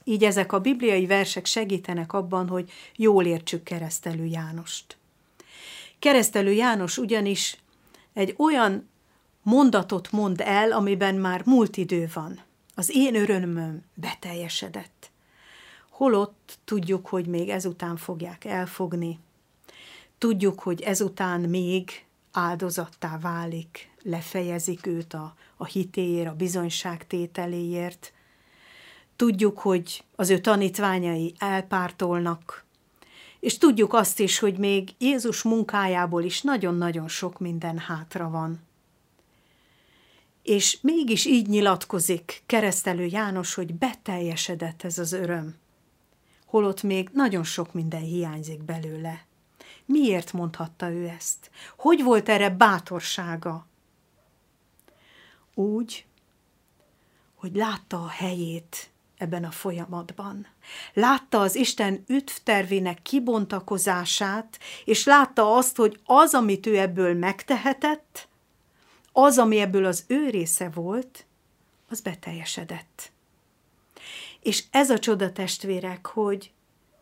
Így 0.04 0.24
ezek 0.24 0.51
a 0.51 0.60
bibliai 0.60 1.06
versek 1.06 1.46
segítenek 1.46 2.13
abban, 2.13 2.48
hogy 2.48 2.72
jól 2.96 3.25
értsük 3.25 3.63
keresztelő 3.63 4.25
Jánost. 4.25 4.98
Keresztelő 6.00 6.51
János 6.51 6.98
ugyanis 6.98 7.58
egy 8.13 8.36
olyan 8.38 8.89
mondatot 9.42 10.12
mond 10.12 10.42
el, 10.42 10.72
amiben 10.72 11.15
már 11.15 11.42
múlt 11.46 11.77
idő 11.77 12.10
van. 12.13 12.39
Az 12.75 12.89
én 12.94 13.15
örömöm 13.15 13.84
beteljesedett. 13.94 15.12
Holott 15.89 16.58
tudjuk, 16.65 17.08
hogy 17.08 17.27
még 17.27 17.50
ezután 17.50 17.98
fogják 17.98 18.46
elfogni. 18.46 19.20
Tudjuk, 20.17 20.60
hogy 20.60 20.82
ezután 20.82 21.41
még 21.41 22.05
áldozattá 22.32 23.17
válik, 23.20 23.91
lefejezik 24.03 24.86
őt 24.86 25.13
a, 25.13 25.36
a 25.58 25.65
hitéért, 25.65 26.29
a 26.29 26.36
bizonyságtételéért. 26.36 28.13
Tudjuk, 29.15 29.60
hogy 29.60 30.03
az 30.15 30.29
ő 30.29 30.39
tanítványai 30.39 31.34
elpártolnak, 31.38 32.65
és 33.39 33.58
tudjuk 33.58 33.94
azt 33.94 34.20
is, 34.20 34.39
hogy 34.39 34.58
még 34.58 34.89
Jézus 34.98 35.41
munkájából 35.41 36.24
is 36.24 36.41
nagyon-nagyon 36.41 37.08
sok 37.08 37.39
minden 37.39 37.77
hátra 37.77 38.29
van. 38.29 38.65
És 40.46 40.78
mégis 40.82 41.25
így 41.25 41.48
nyilatkozik 41.48 42.44
keresztelő 42.46 43.06
János, 43.06 43.54
hogy 43.54 43.74
beteljesedett 43.74 44.84
ez 44.84 44.98
az 44.98 45.14
öröm. 45.14 45.56
Holott 46.46 46.84
még 46.84 47.10
nagyon 47.14 47.44
sok 47.44 47.74
minden 47.74 48.02
hiányzik 48.02 48.64
belőle. 48.64 49.25
Miért 49.86 50.34
mondhatta 50.34 50.90
ő 50.90 51.08
ezt? 51.08 51.52
Hogy 51.78 52.04
volt 52.04 52.30
erre 52.30 52.50
bátorsága? 52.50 53.68
Úgy, 55.54 56.06
hogy 57.36 57.56
látta 57.56 58.04
a 58.04 58.08
helyét 58.08 58.90
ebben 59.18 59.44
a 59.44 59.52
folyamatban. 59.52 60.48
Látta 60.94 61.42
az 61.42 61.56
Isten 61.56 62.04
üdvtervének 62.08 63.02
kibontakozását, 63.02 64.60
és 64.84 65.06
látta 65.06 65.56
azt, 65.56 65.75
hogy 65.75 66.00
az, 66.04 66.34
amit 66.34 66.66
ő 66.66 66.78
ebből 66.78 67.14
megtehetett, 67.14 68.28
az, 69.18 69.38
ami 69.38 69.60
ebből 69.60 69.86
az 69.86 70.04
ő 70.08 70.30
része 70.30 70.70
volt, 70.70 71.26
az 71.90 72.02
beteljesedett. 72.02 73.12
És 74.40 74.64
ez 74.72 74.90
a 74.90 75.00
csoda 75.00 75.32
testvérek, 75.32 76.06
hogy 76.06 76.52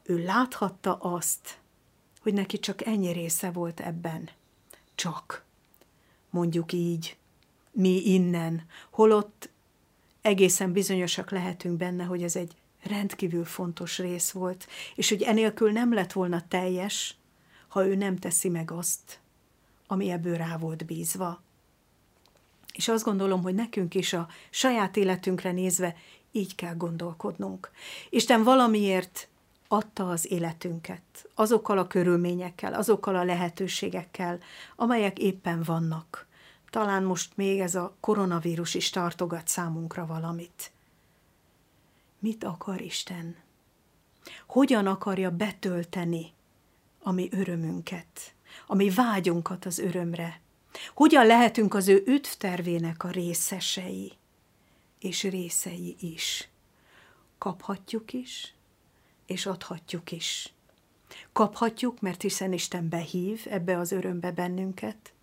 ő 0.04 0.24
láthatta 0.24 0.96
azt, 0.96 1.58
hogy 2.22 2.34
neki 2.34 2.60
csak 2.60 2.86
ennyi 2.86 3.12
része 3.12 3.52
volt 3.52 3.80
ebben. 3.80 4.30
Csak. 4.96 5.44
Mondjuk 6.30 6.74
így. 6.74 7.18
Mi 7.72 8.12
innen. 8.12 8.66
Holott 8.90 9.50
egészen 10.22 10.72
bizonyosak 10.72 11.32
lehetünk 11.32 11.78
benne, 11.78 12.04
hogy 12.04 12.24
ez 12.24 12.36
egy 12.36 12.56
rendkívül 12.84 13.46
fontos 13.46 13.98
rész 13.98 14.32
volt, 14.32 14.68
és 14.96 15.10
hogy 15.10 15.22
enélkül 15.22 15.72
nem 15.72 15.94
lett 15.94 16.12
volna 16.12 16.48
teljes, 16.48 17.16
ha 17.68 17.86
ő 17.86 17.96
nem 17.96 18.18
teszi 18.18 18.50
meg 18.50 18.72
azt, 18.72 19.20
ami 19.88 20.10
ebből 20.10 20.38
rá 20.38 20.58
volt 20.58 20.86
bízva. 20.86 21.44
És 22.74 22.88
azt 22.88 23.04
gondolom, 23.04 23.42
hogy 23.42 23.56
nekünk 23.56 23.96
is 23.96 24.14
a 24.14 24.28
saját 24.50 24.98
életünkre 24.98 25.52
nézve 25.52 25.96
így 26.32 26.56
kell 26.56 26.76
gondolkodnunk. 26.76 27.72
Isten 28.10 28.44
valamiért 28.44 29.28
adta 29.68 30.10
az 30.10 30.32
életünket, 30.32 31.30
azokkal 31.36 31.78
a 31.78 31.88
körülményekkel, 31.88 32.74
azokkal 32.74 33.16
a 33.16 33.24
lehetőségekkel, 33.24 34.40
amelyek 34.76 35.20
éppen 35.20 35.64
vannak. 35.64 36.28
Talán 36.70 37.04
most 37.04 37.38
még 37.38 37.60
ez 37.60 37.76
a 37.76 37.96
koronavírus 38.00 38.74
is 38.74 38.90
tartogat 38.90 39.48
számunkra 39.48 40.06
valamit. 40.06 40.72
Mit 42.20 42.44
akar 42.44 42.82
Isten? 42.82 43.36
Hogyan 44.48 44.88
akarja 44.88 45.32
betölteni 45.32 46.34
a 47.00 47.12
mi 47.12 47.30
örömünket, 47.32 48.34
a 48.68 48.76
mi 48.76 48.90
vágyunkat 48.90 49.66
az 49.66 49.80
örömre? 49.80 50.42
Hogyan 50.94 51.26
lehetünk 51.26 51.74
az 51.74 51.88
ő 51.88 52.04
üdvtervének 52.06 53.04
a 53.04 53.10
részesei 53.10 54.12
és 55.00 55.24
részei 55.24 55.96
is? 56.00 56.48
Kaphatjuk 57.38 58.14
is, 58.14 58.54
és 59.26 59.46
adhatjuk 59.46 60.12
is. 60.12 60.54
Kaphatjuk, 61.34 62.02
mert 62.02 62.22
hiszen 62.22 62.54
Isten 62.54 62.90
behív 62.90 63.46
ebbe 63.50 63.78
az 63.78 63.92
örömbe 63.92 64.32
bennünket, 64.32 65.14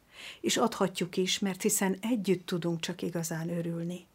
és 0.40 0.56
adhatjuk 0.56 1.16
is, 1.16 1.38
mert 1.38 1.62
hiszen 1.62 1.98
együtt 2.00 2.46
tudunk 2.46 2.80
csak 2.80 3.02
igazán 3.02 3.50
örülni. 3.50 4.06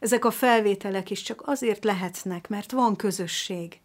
Ezek 0.00 0.24
a 0.24 0.30
felvételek 0.30 1.10
is 1.10 1.22
csak 1.22 1.42
azért 1.46 1.84
lehetnek, 1.84 2.48
mert 2.48 2.70
van 2.70 2.96
közösség. 2.96 3.80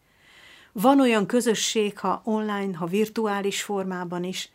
Van 0.72 1.00
olyan 1.00 1.26
közösség, 1.26 2.00
ha 2.00 2.22
online, 2.24 2.78
ha 2.78 2.86
virtuális 2.86 3.62
formában 3.62 4.24
is, 4.24 4.50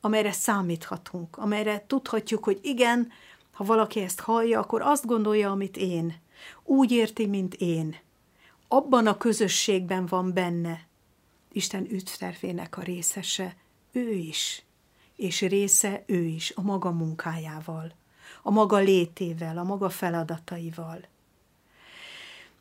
amelyre 0.00 0.32
számíthatunk, 0.32 1.36
amelyre 1.36 1.84
tudhatjuk, 1.86 2.44
hogy 2.44 2.58
igen, 2.62 3.12
ha 3.52 3.64
valaki 3.64 4.00
ezt 4.00 4.20
hallja, 4.20 4.60
akkor 4.60 4.82
azt 4.82 5.06
gondolja, 5.06 5.50
amit 5.50 5.76
én. 5.76 6.14
Úgy 6.64 6.92
érti, 6.92 7.26
mint 7.26 7.54
én 7.54 7.96
abban 8.68 9.06
a 9.06 9.16
közösségben 9.16 10.06
van 10.06 10.32
benne. 10.32 10.86
Isten 11.52 11.86
üdvtervének 11.90 12.76
a 12.76 12.82
részese, 12.82 13.56
ő 13.92 14.12
is, 14.12 14.62
és 15.16 15.40
része 15.40 16.02
ő 16.06 16.22
is 16.22 16.52
a 16.56 16.62
maga 16.62 16.90
munkájával, 16.90 17.92
a 18.42 18.50
maga 18.50 18.76
létével, 18.76 19.58
a 19.58 19.62
maga 19.62 19.88
feladataival. 19.88 21.04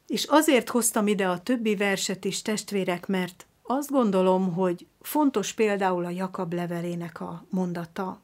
És 0.07 0.23
azért 0.23 0.69
hoztam 0.69 1.07
ide 1.07 1.27
a 1.27 1.41
többi 1.41 1.75
verset 1.75 2.25
is, 2.25 2.41
testvérek, 2.41 3.07
mert 3.07 3.45
azt 3.63 3.91
gondolom, 3.91 4.53
hogy 4.53 4.87
fontos 5.07 5.53
például 5.53 6.05
a 6.05 6.09
Jakab 6.09 6.53
levelének 6.53 7.21
a 7.21 7.45
mondata. 7.49 8.19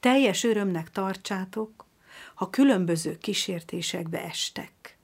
Teljes 0.00 0.44
örömnek 0.44 0.90
tartsátok, 0.90 1.86
ha 2.34 2.50
különböző 2.50 3.18
kísértésekbe 3.18 4.24
estek. 4.24 4.96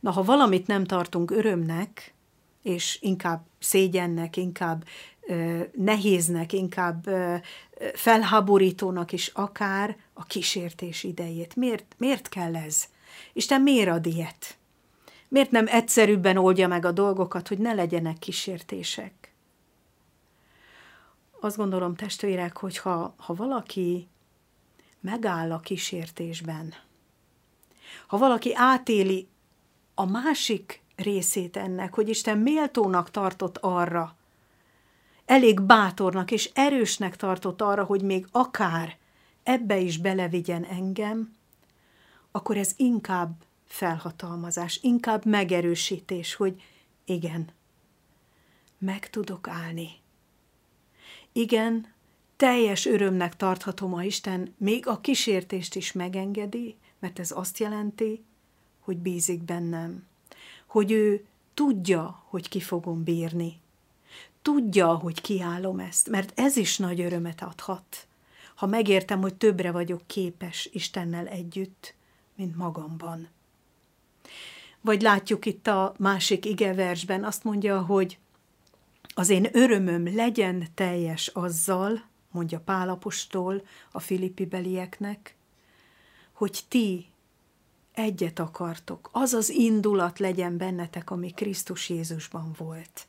Na, 0.00 0.10
ha 0.10 0.22
valamit 0.22 0.66
nem 0.66 0.84
tartunk 0.84 1.30
örömnek, 1.30 2.14
és 2.62 2.98
inkább 3.00 3.46
szégyennek, 3.58 4.36
inkább 4.36 4.84
ö, 5.20 5.60
nehéznek, 5.72 6.52
inkább 6.52 7.06
ö, 7.06 7.34
felháborítónak 7.94 9.12
is 9.12 9.26
akár 9.26 9.96
a 10.12 10.24
kísértés 10.24 11.02
idejét. 11.02 11.56
Miért, 11.56 11.94
miért 11.98 12.28
kell 12.28 12.56
ez? 12.56 12.84
Isten 13.32 13.60
miért 13.60 13.90
ad 13.90 14.06
ilyet? 14.06 14.56
Miért 15.28 15.50
nem 15.50 15.66
egyszerűbben 15.68 16.36
oldja 16.36 16.68
meg 16.68 16.84
a 16.84 16.92
dolgokat, 16.92 17.48
hogy 17.48 17.58
ne 17.58 17.72
legyenek 17.72 18.18
kísértések? 18.18 19.27
Azt 21.40 21.56
gondolom, 21.56 21.94
testvérek, 21.94 22.56
hogy 22.56 22.78
ha, 22.78 23.14
ha 23.16 23.34
valaki 23.34 24.08
megáll 25.00 25.52
a 25.52 25.60
kísértésben, 25.60 26.74
ha 28.06 28.18
valaki 28.18 28.54
átéli 28.54 29.28
a 29.94 30.04
másik 30.04 30.82
részét 30.96 31.56
ennek, 31.56 31.94
hogy 31.94 32.08
Isten 32.08 32.38
méltónak 32.38 33.10
tartott 33.10 33.58
arra, 33.58 34.16
elég 35.24 35.60
bátornak 35.60 36.30
és 36.30 36.50
erősnek 36.54 37.16
tartott 37.16 37.62
arra, 37.62 37.84
hogy 37.84 38.02
még 38.02 38.26
akár 38.30 38.96
ebbe 39.42 39.78
is 39.78 39.98
belevigyen 39.98 40.64
engem, 40.64 41.36
akkor 42.30 42.56
ez 42.56 42.72
inkább 42.76 43.44
felhatalmazás, 43.66 44.78
inkább 44.82 45.24
megerősítés, 45.24 46.34
hogy 46.34 46.62
igen, 47.04 47.48
meg 48.78 49.10
tudok 49.10 49.48
állni. 49.48 49.90
Igen, 51.38 51.86
teljes 52.36 52.86
örömnek 52.86 53.36
tarthatom, 53.36 53.94
a 53.94 54.02
Isten 54.02 54.54
még 54.56 54.86
a 54.86 55.00
kísértést 55.00 55.74
is 55.74 55.92
megengedi, 55.92 56.76
mert 56.98 57.18
ez 57.18 57.30
azt 57.30 57.58
jelenti, 57.58 58.24
hogy 58.80 58.96
bízik 58.96 59.42
bennem, 59.42 60.06
hogy 60.66 60.92
ő 60.92 61.26
tudja, 61.54 62.22
hogy 62.28 62.48
ki 62.48 62.60
fogom 62.60 63.04
bírni. 63.04 63.60
Tudja, 64.42 64.94
hogy 64.94 65.20
kiállom 65.20 65.78
ezt, 65.78 66.08
mert 66.08 66.40
ez 66.40 66.56
is 66.56 66.78
nagy 66.78 67.00
örömet 67.00 67.42
adhat, 67.42 68.06
ha 68.54 68.66
megértem, 68.66 69.20
hogy 69.20 69.34
többre 69.34 69.70
vagyok 69.70 70.06
képes 70.06 70.68
Istennel 70.72 71.26
együtt, 71.26 71.94
mint 72.34 72.56
magamban. 72.56 73.28
Vagy 74.80 75.02
látjuk 75.02 75.46
itt 75.46 75.66
a 75.66 75.94
másik 75.98 76.44
igeversben, 76.44 77.24
azt 77.24 77.44
mondja, 77.44 77.80
hogy 77.80 78.18
az 79.18 79.28
én 79.28 79.48
örömöm 79.52 80.14
legyen 80.14 80.66
teljes 80.74 81.26
azzal, 81.26 82.02
mondja 82.30 82.60
Pálapostól 82.60 83.62
a 83.92 84.00
filippi 84.00 84.46
belieknek, 84.46 85.36
hogy 86.32 86.60
ti 86.68 87.06
egyet 87.94 88.38
akartok, 88.38 89.08
az 89.12 89.32
az 89.32 89.50
indulat 89.50 90.18
legyen 90.18 90.56
bennetek, 90.56 91.10
ami 91.10 91.30
Krisztus 91.30 91.88
Jézusban 91.88 92.54
volt. 92.58 93.06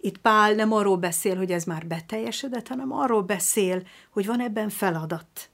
Itt 0.00 0.18
Pál 0.18 0.54
nem 0.54 0.72
arról 0.72 0.96
beszél, 0.96 1.36
hogy 1.36 1.52
ez 1.52 1.64
már 1.64 1.86
beteljesedett, 1.86 2.68
hanem 2.68 2.92
arról 2.92 3.22
beszél, 3.22 3.82
hogy 4.10 4.26
van 4.26 4.40
ebben 4.40 4.68
feladat. 4.68 5.50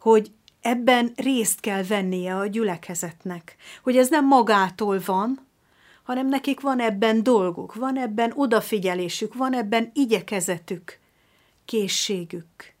Hogy 0.00 0.32
ebben 0.60 1.12
részt 1.16 1.60
kell 1.60 1.82
vennie 1.82 2.36
a 2.36 2.46
gyülekezetnek. 2.46 3.56
Hogy 3.82 3.96
ez 3.96 4.08
nem 4.08 4.26
magától 4.26 5.00
van, 5.04 5.46
hanem 6.12 6.28
nekik 6.28 6.60
van 6.60 6.80
ebben 6.80 7.22
dolguk, 7.22 7.74
van 7.74 7.96
ebben 7.96 8.32
odafigyelésük, 8.34 9.34
van 9.34 9.54
ebben 9.54 9.90
igyekezetük, 9.94 10.98
készségük 11.64 12.74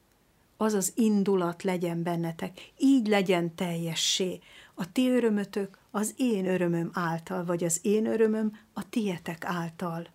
az 0.56 0.72
az 0.74 0.92
indulat 0.94 1.62
legyen 1.62 2.02
bennetek, 2.02 2.72
így 2.78 3.06
legyen 3.06 3.54
teljessé. 3.54 4.40
A 4.74 4.92
ti 4.92 5.10
örömötök 5.10 5.78
az 5.90 6.14
én 6.16 6.46
örömöm 6.46 6.90
által, 6.92 7.44
vagy 7.44 7.64
az 7.64 7.78
én 7.82 8.06
örömöm 8.06 8.58
a 8.72 8.88
tietek 8.88 9.44
által. 9.44 10.06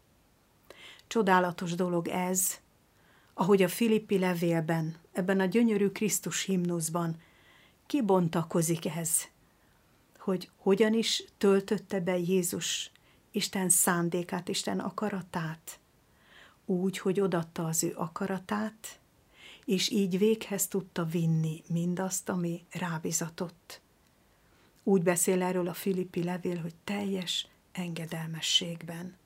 Csodálatos 1.07 1.75
dolog 1.75 2.07
ez, 2.07 2.53
ahogy 3.33 3.63
a 3.63 3.67
Filippi 3.67 4.19
levélben, 4.19 4.95
ebben 5.11 5.39
a 5.39 5.45
gyönyörű 5.45 5.89
Krisztus 5.89 6.43
himnuszban 6.43 7.15
kibontakozik 7.85 8.85
ez, 8.85 9.21
hogy 10.17 10.49
hogyan 10.57 10.93
is 10.93 11.23
töltötte 11.37 11.99
be 11.99 12.17
Jézus 12.17 12.91
Isten 13.37 13.69
szándékát, 13.69 14.47
Isten 14.47 14.79
akaratát, 14.79 15.79
úgy, 16.65 16.97
hogy 16.97 17.19
odatta 17.19 17.65
az 17.65 17.83
ő 17.83 17.93
akaratát, 17.95 18.99
és 19.65 19.89
így 19.89 20.17
véghez 20.17 20.67
tudta 20.67 21.05
vinni 21.05 21.63
mindazt, 21.67 22.29
ami 22.29 22.65
rábizatott. 22.71 23.81
Úgy 24.83 25.03
beszél 25.03 25.41
erről 25.41 25.67
a 25.67 25.73
Filippi 25.73 26.23
levél, 26.23 26.61
hogy 26.61 26.73
teljes 26.83 27.47
engedelmességben. 27.71 29.17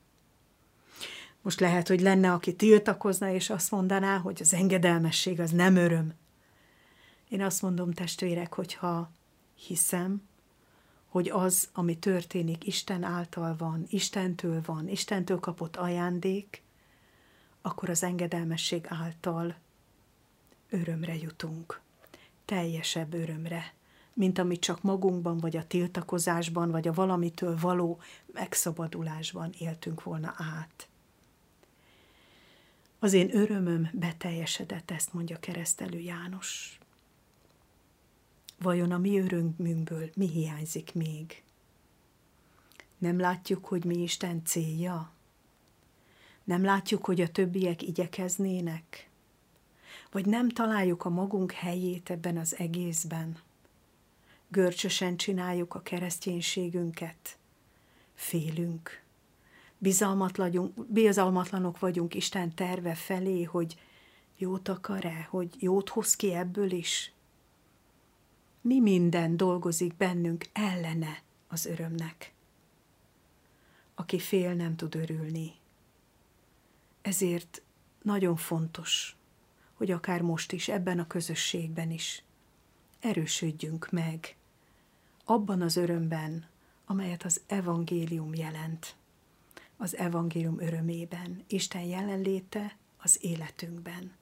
Most 1.42 1.60
lehet, 1.60 1.88
hogy 1.88 2.00
lenne, 2.00 2.32
aki 2.32 2.54
tiltakozna, 2.56 3.30
és 3.30 3.50
azt 3.50 3.70
mondaná, 3.70 4.18
hogy 4.18 4.38
az 4.40 4.54
engedelmesség 4.54 5.40
az 5.40 5.50
nem 5.50 5.76
öröm. 5.76 6.14
Én 7.28 7.42
azt 7.42 7.62
mondom, 7.62 7.92
testvérek, 7.92 8.54
hogyha 8.54 9.10
hiszem, 9.54 10.22
hogy 11.12 11.28
az, 11.28 11.68
ami 11.72 11.98
történik, 11.98 12.66
Isten 12.66 13.02
által 13.02 13.56
van, 13.58 13.86
Istentől 13.88 14.62
van, 14.64 14.88
Istentől 14.88 15.40
kapott 15.40 15.76
ajándék, 15.76 16.62
akkor 17.62 17.90
az 17.90 18.02
engedelmesség 18.02 18.86
által 18.88 19.54
örömre 20.70 21.16
jutunk, 21.16 21.80
teljesebb 22.44 23.14
örömre, 23.14 23.74
mint 24.12 24.38
amit 24.38 24.60
csak 24.60 24.82
magunkban, 24.82 25.38
vagy 25.38 25.56
a 25.56 25.66
tiltakozásban, 25.66 26.70
vagy 26.70 26.88
a 26.88 26.92
valamitől 26.92 27.56
való 27.60 28.00
megszabadulásban 28.32 29.52
éltünk 29.58 30.02
volna 30.02 30.34
át. 30.36 30.88
Az 32.98 33.12
én 33.12 33.36
örömöm 33.36 33.88
beteljesedett, 33.92 34.90
ezt 34.90 35.12
mondja 35.12 35.38
keresztelő 35.38 35.98
János. 35.98 36.78
Vajon 38.62 38.92
a 38.92 38.98
mi 38.98 39.18
örömünkből 39.18 40.10
mi 40.14 40.28
hiányzik 40.28 40.94
még? 40.94 41.42
Nem 42.98 43.18
látjuk, 43.18 43.64
hogy 43.64 43.84
mi 43.84 44.02
Isten 44.02 44.44
célja? 44.44 45.10
Nem 46.44 46.64
látjuk, 46.64 47.04
hogy 47.04 47.20
a 47.20 47.28
többiek 47.28 47.82
igyekeznének? 47.82 49.08
Vagy 50.10 50.26
nem 50.26 50.48
találjuk 50.48 51.04
a 51.04 51.08
magunk 51.08 51.52
helyét 51.52 52.10
ebben 52.10 52.36
az 52.36 52.56
egészben? 52.58 53.36
Görcsösen 54.48 55.16
csináljuk 55.16 55.74
a 55.74 55.82
kereszténységünket? 55.82 57.38
Félünk? 58.14 59.02
Bizalmatlanok 60.88 61.78
vagyunk 61.78 62.14
Isten 62.14 62.54
terve 62.54 62.94
felé, 62.94 63.42
hogy 63.42 63.76
jót 64.36 64.68
akar-e, 64.68 65.26
hogy 65.30 65.50
jót 65.58 65.88
hoz 65.88 66.16
ki 66.16 66.32
ebből 66.32 66.70
is? 66.70 67.12
Mi 68.64 68.80
minden 68.80 69.36
dolgozik 69.36 69.96
bennünk 69.96 70.48
ellene 70.52 71.22
az 71.48 71.66
örömnek? 71.66 72.32
Aki 73.94 74.18
fél, 74.18 74.54
nem 74.54 74.76
tud 74.76 74.94
örülni. 74.94 75.52
Ezért 77.02 77.62
nagyon 78.02 78.36
fontos, 78.36 79.16
hogy 79.72 79.90
akár 79.90 80.20
most 80.20 80.52
is, 80.52 80.68
ebben 80.68 80.98
a 80.98 81.06
közösségben 81.06 81.90
is 81.90 82.22
erősödjünk 83.00 83.90
meg 83.90 84.36
abban 85.24 85.62
az 85.62 85.76
örömben, 85.76 86.46
amelyet 86.86 87.22
az 87.22 87.40
evangélium 87.46 88.34
jelent. 88.34 88.96
Az 89.76 89.96
evangélium 89.96 90.60
örömében, 90.60 91.44
Isten 91.46 91.82
jelenléte 91.82 92.76
az 92.98 93.18
életünkben. 93.20 94.12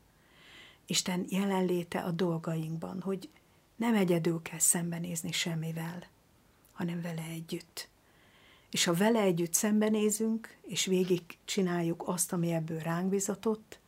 Isten 0.87 1.26
jelenléte 1.29 2.00
a 2.00 2.11
dolgainkban, 2.11 3.00
hogy 3.00 3.29
nem 3.81 3.95
egyedül 3.95 4.43
kell 4.43 4.59
szembenézni 4.59 5.33
semmivel, 5.33 6.07
hanem 6.73 7.01
vele 7.01 7.23
együtt. 7.23 7.88
És 8.71 8.85
ha 8.85 8.95
vele 8.95 9.21
együtt 9.21 9.55
szembenézünk, 9.55 10.57
és 10.66 10.87
végig 10.87 11.23
csináljuk 11.45 12.03
azt, 12.07 12.33
ami 12.33 12.53
ebből 12.53 12.79
ránk 12.79 13.09
bizatott, 13.09 13.79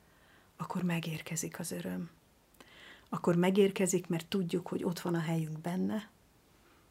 akkor 0.57 0.83
megérkezik 0.83 1.59
az 1.59 1.71
öröm. 1.71 2.11
Akkor 3.09 3.37
megérkezik, 3.37 4.07
mert 4.07 4.27
tudjuk, 4.27 4.67
hogy 4.67 4.85
ott 4.85 5.01
van 5.01 5.15
a 5.15 5.21
helyünk 5.21 5.59
benne, 5.59 6.11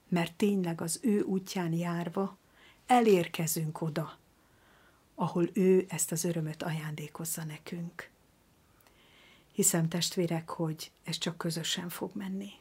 mert 0.07 0.33
tényleg 0.33 0.81
az 0.81 0.99
ő 1.03 1.21
útján 1.21 1.73
járva 1.73 2.37
elérkezünk 2.85 3.81
oda, 3.81 4.17
ahol 5.15 5.49
ő 5.53 5.85
ezt 5.89 6.11
az 6.11 6.23
örömöt 6.23 6.63
ajándékozza 6.63 7.43
nekünk. 7.43 8.09
Hiszem, 9.51 9.87
testvérek, 9.87 10.49
hogy 10.49 10.91
ez 11.03 11.17
csak 11.17 11.37
közösen 11.37 11.89
fog 11.89 12.11
menni. 12.13 12.60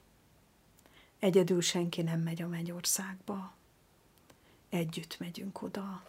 Egyedül 1.20 1.60
senki 1.60 2.02
nem 2.02 2.20
megy 2.20 2.42
a 2.42 2.48
mennyországba. 2.48 3.54
Együtt 4.68 5.16
megyünk 5.18 5.62
oda. 5.62 6.02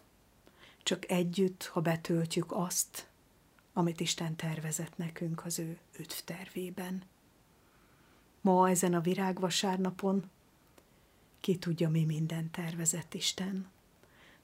Csak 0.82 1.10
együtt, 1.10 1.64
ha 1.64 1.80
betöltjük 1.80 2.52
azt, 2.52 3.08
amit 3.72 4.00
Isten 4.00 4.36
tervezett 4.36 4.96
nekünk 4.96 5.44
az 5.44 5.58
ő 5.58 5.78
öt 5.98 6.22
tervében. 6.24 7.02
Ma 8.40 8.70
ezen 8.70 8.94
a 8.94 9.00
virágvasárnapon 9.00 10.30
ki 11.40 11.56
tudja, 11.56 11.88
mi 11.88 12.04
minden 12.04 12.50
tervezett 12.50 13.14
Isten. 13.14 13.70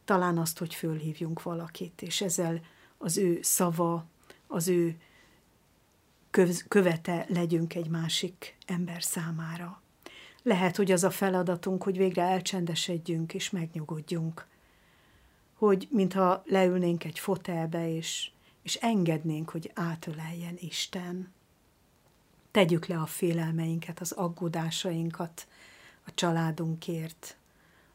Talán 0.04 0.38
azt, 0.38 0.58
hogy 0.58 0.74
fölhívjunk 0.74 1.42
valakit, 1.42 2.02
és 2.02 2.20
ezzel 2.20 2.60
az 2.98 3.16
ő 3.16 3.38
szava, 3.42 4.06
az 4.46 4.68
ő 4.68 5.00
követe 6.68 7.26
legyünk 7.28 7.74
egy 7.74 7.88
másik 7.88 8.56
ember 8.66 9.02
számára. 9.02 9.82
Lehet, 10.48 10.76
hogy 10.76 10.92
az 10.92 11.04
a 11.04 11.10
feladatunk, 11.10 11.82
hogy 11.82 11.96
végre 11.96 12.22
elcsendesedjünk 12.22 13.34
és 13.34 13.50
megnyugodjunk. 13.50 14.46
Hogy 15.54 15.88
mintha 15.90 16.42
leülnénk 16.46 17.04
egy 17.04 17.18
fotelbe, 17.18 17.94
és, 17.94 18.30
és 18.62 18.74
engednénk, 18.74 19.50
hogy 19.50 19.70
átöleljen 19.74 20.56
Isten. 20.58 21.32
Tegyük 22.50 22.86
le 22.86 22.98
a 22.98 23.06
félelmeinket, 23.06 24.00
az 24.00 24.12
aggódásainkat 24.12 25.46
a 26.06 26.14
családunkért, 26.14 27.36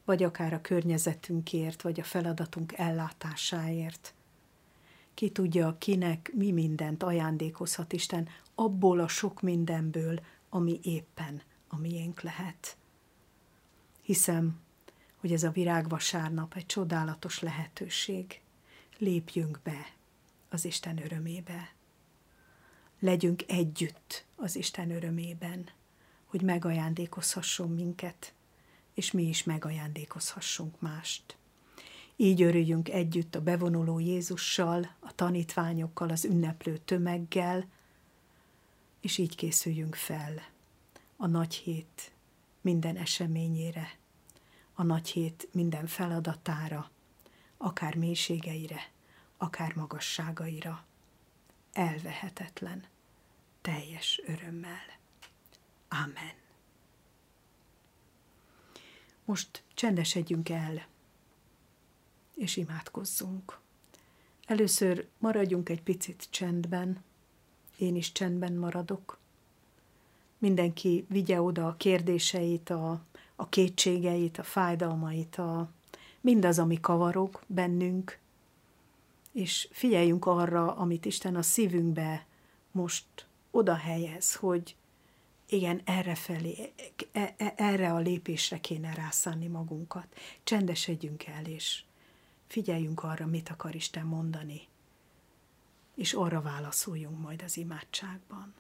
vagy 0.06 0.24
akár 0.24 0.54
a 0.54 0.62
környezetünkért, 0.62 1.82
vagy 1.82 2.00
a 2.00 2.04
feladatunk 2.04 2.74
ellátásáért. 2.78 4.14
Ki 5.14 5.30
tudja, 5.30 5.76
kinek 5.78 6.32
mi 6.34 6.52
mindent 6.52 7.04
ajándékozhat 7.04 7.94
Isten 7.94 8.28
abból 8.56 9.00
a 9.00 9.08
sok 9.08 9.42
mindenből, 9.42 10.20
ami 10.50 10.80
éppen 10.84 11.42
a 11.74 11.78
miénk 11.78 12.22
lehet. 12.22 12.78
Hiszem, 14.02 14.62
hogy 15.18 15.34
ez 15.34 15.44
a 15.44 15.52
virágvasárnap 15.52 16.54
egy 16.56 16.66
csodálatos 16.66 17.40
lehetőség. 17.40 18.42
Lépjünk 18.98 19.60
be 19.64 19.94
az 20.50 20.66
Isten 20.66 21.04
örömébe. 21.04 21.74
Legyünk 23.00 23.44
együtt 23.48 24.26
az 24.36 24.56
Isten 24.56 24.92
örömében, 24.92 25.70
hogy 26.26 26.42
megajándékozhasson 26.42 27.70
minket, 27.70 28.34
és 28.94 29.12
mi 29.12 29.24
is 29.24 29.44
megajándékozhassunk 29.44 30.82
mást. 30.82 31.38
Így 32.16 32.42
örüljünk 32.42 32.90
együtt 32.90 33.36
a 33.36 33.42
bevonuló 33.42 34.00
Jézussal, 34.00 34.96
a 35.00 35.16
tanítványokkal, 35.16 36.10
az 36.10 36.26
ünneplő 36.26 36.78
tömeggel, 36.78 37.68
és 39.02 39.18
így 39.18 39.36
készüljünk 39.36 39.96
fel 39.96 40.53
a 41.16 41.28
nagy 41.28 41.54
hét 41.56 42.12
minden 42.62 42.98
eseményére, 42.98 43.98
a 44.74 44.84
nagy 44.84 45.10
hét 45.10 45.48
minden 45.52 45.88
feladatára, 45.88 46.92
akár 47.58 47.96
mélységeire, 47.96 48.92
akár 49.38 49.76
magasságaira. 49.76 50.86
Elvehetetlen, 51.74 52.86
teljes 53.62 54.22
örömmel. 54.26 55.00
Amen. 55.88 56.34
Most 59.26 59.64
csendesedjünk 59.74 60.50
el, 60.50 60.88
és 62.36 62.58
imádkozzunk. 62.58 63.60
Először 64.46 65.08
maradjunk 65.18 65.70
egy 65.70 65.82
picit 65.82 66.28
csendben, 66.30 67.04
én 67.78 67.96
is 67.96 68.12
csendben 68.12 68.54
maradok, 68.54 69.20
mindenki 70.44 71.06
vigye 71.10 71.42
oda 71.42 71.68
a 71.68 71.76
kérdéseit, 71.76 72.70
a, 72.70 73.02
a 73.36 73.50
kétségeit, 73.50 74.38
a 74.38 74.44
fájdalmait, 74.44 75.36
a, 75.36 75.70
mindaz, 76.22 76.60
ami 76.60 76.80
kavarog 76.80 77.42
bennünk, 77.48 78.20
és 79.32 79.68
figyeljünk 79.72 80.26
arra, 80.26 80.76
amit 80.76 81.06
Isten 81.06 81.36
a 81.36 81.42
szívünkbe 81.42 82.26
most 82.72 83.06
oda 83.52 83.76
helyez, 83.76 84.36
hogy 84.36 84.76
igen, 85.50 85.82
erre 85.84 86.16
felé, 86.16 86.74
e, 87.12 87.34
e, 87.38 87.54
erre 87.58 87.94
a 87.94 87.98
lépésre 88.00 88.60
kéne 88.60 88.94
rászánni 88.94 89.48
magunkat. 89.48 90.08
Csendesedjünk 90.44 91.26
el, 91.26 91.46
és 91.46 91.84
figyeljünk 92.48 93.04
arra, 93.04 93.26
mit 93.26 93.50
akar 93.50 93.76
Isten 93.76 94.06
mondani, 94.06 94.62
és 95.96 96.14
arra 96.14 96.42
válaszoljunk 96.42 97.20
majd 97.20 97.42
az 97.42 97.58
imádságban. 97.58 98.54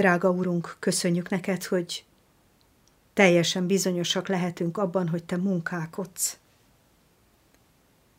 Drága 0.00 0.30
Urunk, 0.30 0.76
köszönjük 0.78 1.28
neked, 1.28 1.64
hogy 1.64 2.04
teljesen 3.12 3.66
bizonyosak 3.66 4.28
lehetünk 4.28 4.76
abban, 4.76 5.08
hogy 5.08 5.24
te 5.24 5.36
munkálkodsz. 5.36 6.38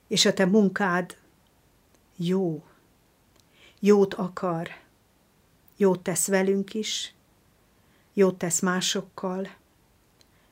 És 0.08 0.26
a 0.26 0.34
te 0.34 0.46
munkád 0.46 1.17
jó, 2.15 2.63
jót 3.80 4.13
akar, 4.13 4.70
jót 5.78 6.04
tesz 6.04 6.28
velünk 6.28 6.74
is, 6.74 7.13
jót 8.13 8.38
tesz 8.38 8.60
másokkal, 8.60 9.50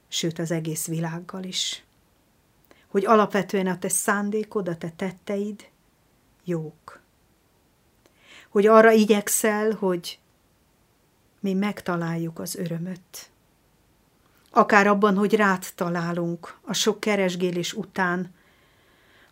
sőt 0.07 0.39
az 0.39 0.51
egész 0.51 0.87
világgal 0.87 1.43
is. 1.43 1.83
Hogy 2.87 3.05
alapvetően 3.05 3.67
a 3.67 3.79
te 3.79 3.89
szándékod, 3.89 4.67
a 4.67 4.77
te 4.77 4.91
tetteid 4.95 5.69
jók. 6.43 7.01
Hogy 8.49 8.65
arra 8.67 8.91
igyekszel, 8.91 9.71
hogy 9.71 10.19
mi 11.39 11.53
megtaláljuk 11.53 12.39
az 12.39 12.55
örömöt. 12.55 13.29
Akár 14.51 14.87
abban, 14.87 15.15
hogy 15.15 15.33
rád 15.33 15.65
találunk 15.75 16.57
a 16.61 16.73
sok 16.73 16.99
keresgélés 16.99 17.73
után, 17.73 18.33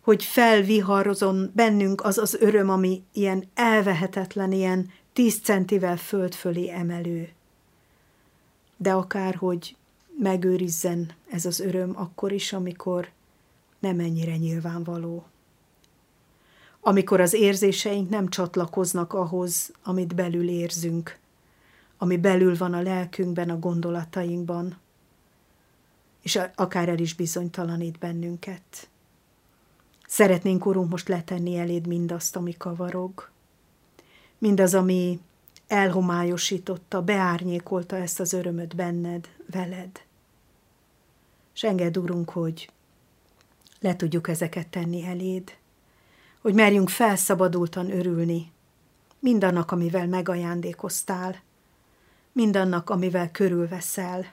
hogy 0.02 0.24
felviharozon 0.24 1.50
bennünk 1.54 2.04
az 2.04 2.18
az 2.18 2.34
öröm, 2.34 2.70
ami 2.70 3.02
ilyen 3.12 3.44
elvehetetlen, 3.54 4.52
ilyen 4.52 4.90
tíz 5.12 5.40
centivel 5.40 5.96
föld 5.96 6.34
fölé 6.34 6.70
emelő. 6.70 7.28
De 8.76 8.92
akár, 8.92 9.34
hogy 9.34 9.76
megőrizzen 10.18 11.12
ez 11.30 11.44
az 11.44 11.60
öröm 11.60 11.92
akkor 11.96 12.32
is, 12.32 12.52
amikor 12.52 13.08
nem 13.78 14.00
ennyire 14.00 14.36
nyilvánvaló. 14.36 15.24
Amikor 16.80 17.20
az 17.20 17.32
érzéseink 17.32 18.08
nem 18.10 18.28
csatlakoznak 18.28 19.12
ahhoz, 19.12 19.72
amit 19.82 20.14
belül 20.14 20.48
érzünk, 20.48 21.18
ami 21.98 22.16
belül 22.16 22.56
van 22.56 22.74
a 22.74 22.82
lelkünkben, 22.82 23.50
a 23.50 23.58
gondolatainkban, 23.58 24.78
és 26.22 26.38
akár 26.54 26.88
el 26.88 26.98
is 26.98 27.14
bizonytalanít 27.14 27.98
bennünket. 27.98 28.88
Szeretnénk, 30.06 30.66
Urunk, 30.66 30.90
most 30.90 31.08
letenni 31.08 31.56
eléd 31.56 31.86
mindazt, 31.86 32.36
ami 32.36 32.56
kavarog, 32.56 33.30
mindaz, 34.38 34.74
ami 34.74 35.20
elhomályosította, 35.66 37.02
beárnyékolta 37.02 37.96
ezt 37.96 38.20
az 38.20 38.32
örömöt 38.32 38.76
benned, 38.76 39.28
veled. 39.50 40.02
És 41.54 41.62
engedd, 41.62 41.98
Urunk, 41.98 42.30
hogy 42.30 42.70
le 43.80 43.96
tudjuk 43.96 44.28
ezeket 44.28 44.68
tenni 44.68 45.04
eléd, 45.04 45.56
hogy 46.40 46.54
merjünk 46.54 46.88
felszabadultan 46.88 47.90
örülni 47.90 48.52
mindannak, 49.18 49.70
amivel 49.70 50.06
megajándékoztál, 50.06 51.42
mindannak, 52.38 52.90
amivel 52.90 53.30
körülveszel, 53.30 54.32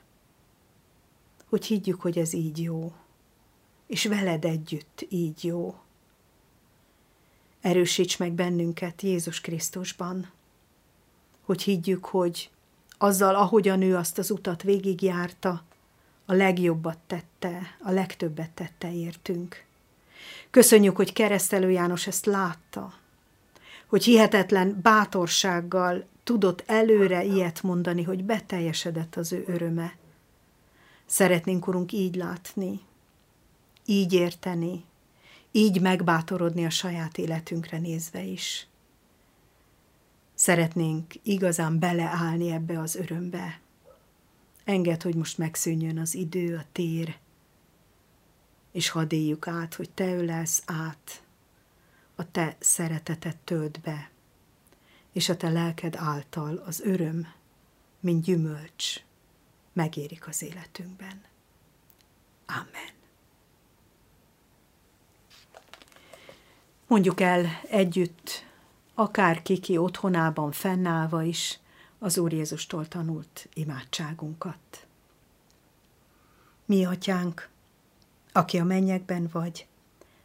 hogy 1.49 1.65
higgyük, 1.65 2.01
hogy 2.01 2.17
ez 2.17 2.33
így 2.33 2.61
jó, 2.61 2.93
és 3.87 4.05
veled 4.05 4.45
együtt 4.45 5.05
így 5.09 5.43
jó. 5.43 5.75
Erősíts 7.61 8.19
meg 8.19 8.31
bennünket 8.31 9.01
Jézus 9.01 9.41
Krisztusban, 9.41 10.31
hogy 11.41 11.61
higgyük, 11.61 12.05
hogy 12.05 12.49
azzal, 12.97 13.35
ahogyan 13.35 13.81
ő 13.81 13.95
azt 13.95 14.17
az 14.17 14.31
utat 14.31 14.61
végigjárta, 14.61 15.63
a 16.25 16.33
legjobbat 16.33 16.97
tette, 17.07 17.77
a 17.79 17.91
legtöbbet 17.91 18.51
tette 18.51 18.93
értünk. 18.93 19.65
Köszönjük, 20.49 20.95
hogy 20.95 21.13
keresztelő 21.13 21.71
János 21.71 22.07
ezt 22.07 22.25
látta, 22.25 22.93
hogy 23.95 24.03
hihetetlen 24.03 24.79
bátorsággal 24.81 26.05
tudott 26.23 26.63
előre 26.65 27.23
ilyet 27.23 27.63
mondani, 27.63 28.03
hogy 28.03 28.23
beteljesedett 28.23 29.15
az 29.15 29.31
ő 29.31 29.43
öröme. 29.47 29.95
Szeretnénk, 31.05 31.67
Urunk, 31.67 31.91
így 31.91 32.15
látni, 32.15 32.79
így 33.85 34.13
érteni, 34.13 34.83
így 35.51 35.81
megbátorodni 35.81 36.65
a 36.65 36.69
saját 36.69 37.17
életünkre 37.17 37.77
nézve 37.77 38.21
is. 38.21 38.67
Szeretnénk 40.33 41.13
igazán 41.23 41.79
beleállni 41.79 42.51
ebbe 42.51 42.79
az 42.79 42.95
örömbe. 42.95 43.59
Enged, 44.63 45.01
hogy 45.01 45.15
most 45.15 45.37
megszűnjön 45.37 45.97
az 45.97 46.15
idő, 46.15 46.55
a 46.55 46.65
tér, 46.71 47.17
és 48.71 48.89
hadd 48.89 49.13
éljük 49.13 49.47
át, 49.47 49.73
hogy 49.73 49.89
Te 49.89 50.15
ölelsz 50.15 50.63
át, 50.65 51.23
a 52.15 52.31
Te 52.31 52.55
szeretetet 52.59 53.37
tölt 53.37 53.79
be 53.79 54.09
és 55.15 55.29
a 55.29 55.37
te 55.37 55.49
lelked 55.49 55.95
által 55.95 56.63
az 56.65 56.81
öröm, 56.81 57.27
mint 57.99 58.23
gyümölcs, 58.23 59.03
megérik 59.73 60.27
az 60.27 60.41
életünkben. 60.41 61.21
Amen. 62.45 62.93
Mondjuk 66.87 67.21
el 67.21 67.45
együtt, 67.69 68.45
akár 68.93 69.41
kiki 69.41 69.77
otthonában 69.77 70.51
fennállva 70.51 71.23
is, 71.23 71.59
az 71.99 72.17
Úr 72.17 72.33
Jézustól 72.33 72.87
tanult 72.87 73.49
imádságunkat. 73.53 74.87
Mi, 76.65 76.85
atyánk, 76.85 77.49
aki 78.31 78.59
a 78.59 78.63
mennyekben 78.63 79.29
vagy, 79.31 79.67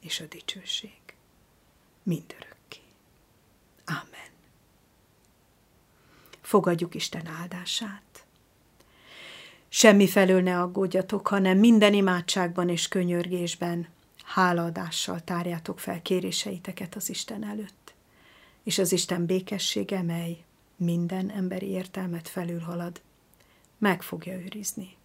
és 0.00 0.20
a 0.20 0.24
dicsőség 0.26 1.00
mindörökké. 2.02 2.80
Amen 3.84 4.30
fogadjuk 6.50 6.94
Isten 6.94 7.26
áldását. 7.26 8.24
Semmi 9.68 10.08
felől 10.08 10.42
ne 10.42 10.60
aggódjatok, 10.60 11.28
hanem 11.28 11.58
minden 11.58 11.94
imádságban 11.94 12.68
és 12.68 12.88
könyörgésben 12.88 13.88
hálaadással 14.24 15.20
tárjátok 15.24 15.78
fel 15.78 16.02
kéréseiteket 16.02 16.94
az 16.94 17.08
Isten 17.08 17.44
előtt. 17.44 17.94
És 18.62 18.78
az 18.78 18.92
Isten 18.92 19.26
békessége, 19.26 20.02
mely 20.02 20.44
minden 20.76 21.30
emberi 21.30 21.66
értelmet 21.66 22.28
felülhalad, 22.28 23.00
meg 23.78 24.02
fogja 24.02 24.38
őrizni 24.38 24.96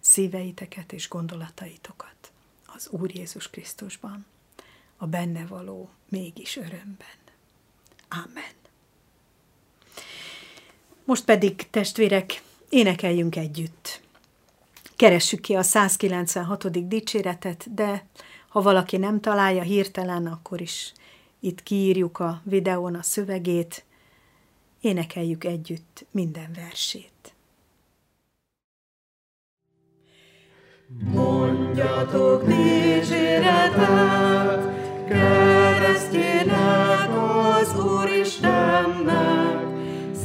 szíveiteket 0.00 0.92
és 0.92 1.08
gondolataitokat 1.08 2.32
az 2.74 2.88
Úr 2.88 3.14
Jézus 3.14 3.50
Krisztusban, 3.50 4.26
a 5.02 5.06
benne 5.06 5.46
való 5.46 5.88
mégis 6.08 6.56
örömben. 6.56 7.18
Amen. 8.08 8.54
Most 11.04 11.24
pedig, 11.24 11.70
testvérek, 11.70 12.42
énekeljünk 12.68 13.36
együtt. 13.36 14.00
Keressük 14.96 15.40
ki 15.40 15.54
a 15.54 15.62
196. 15.62 16.88
dicséretet, 16.88 17.74
de 17.74 18.06
ha 18.48 18.62
valaki 18.62 18.96
nem 18.96 19.20
találja 19.20 19.62
hirtelen, 19.62 20.26
akkor 20.26 20.60
is 20.60 20.92
itt 21.38 21.62
kiírjuk 21.62 22.18
a 22.18 22.40
videón 22.44 22.94
a 22.94 23.02
szövegét, 23.02 23.84
énekeljük 24.80 25.44
együtt 25.44 26.06
minden 26.10 26.52
versét. 26.54 27.34
Mondjatok 30.98 32.44
dicséretet, 32.44 34.00
keresztjének 35.10 37.08
az 37.58 37.74
Úristennek, 37.84 39.66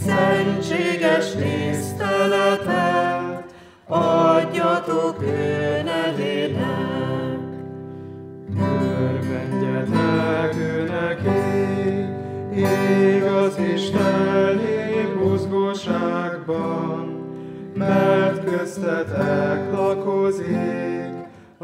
szentséges 0.05 1.31
tiszteletet 1.31 2.75
adjatok 3.87 5.21
ő 5.21 5.81
nevének. 5.83 7.39
Örvendjetek 9.01 10.55
ő 10.55 10.83
neki, 10.83 11.39
igaz 13.15 13.57
Isteni 13.73 15.13
buzgóságban, 15.19 17.03
mert 17.75 18.43
köztetek 18.43 19.71
lakozik 19.71 20.94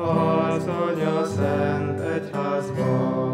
az 0.01 0.67
Anya 0.67 1.25
Szent 1.25 1.99
Egyházban. 1.99 3.30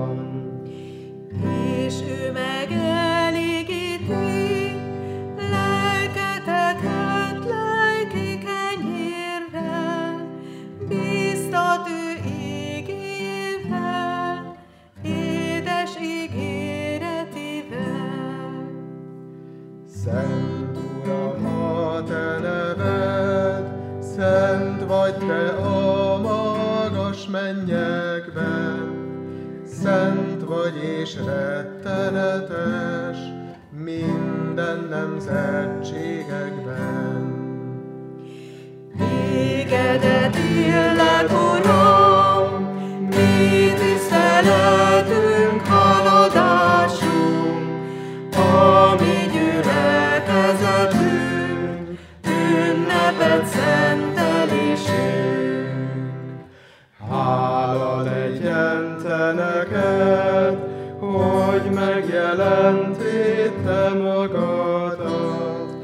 Hogy 61.58 61.72
megjelentél 61.72 63.52
te 63.66 63.94
magadat, 63.94 65.76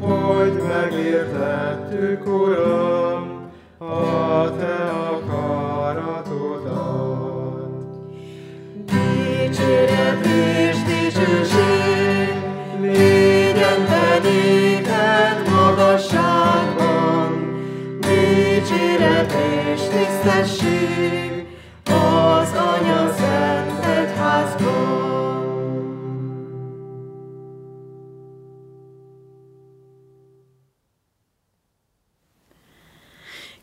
hogy 0.00 0.62
megértettük, 0.68 2.26
Uram, 2.26 3.50
a 3.78 4.56
te 4.56 4.74
akaratodat. 4.84 5.47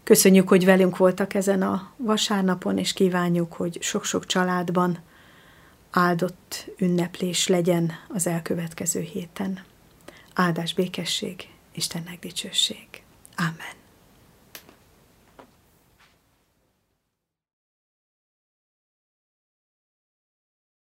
Köszönjük, 0.05 0.47
hogy 0.47 0.65
velünk 0.65 0.97
voltak 0.97 1.33
ezen 1.33 1.61
a 1.61 1.91
vasárnapon, 1.97 2.77
és 2.77 2.93
kívánjuk, 2.93 3.53
hogy 3.53 3.77
sok-sok 3.81 4.25
családban 4.25 4.99
áldott 5.91 6.69
ünneplés 6.77 7.47
legyen 7.47 7.91
az 8.07 8.27
elkövetkező 8.27 8.99
héten. 8.99 9.63
Áldás 10.33 10.73
békesség, 10.73 11.49
Istennek 11.73 12.19
dicsőség. 12.19 12.87
Amen. 13.35 13.84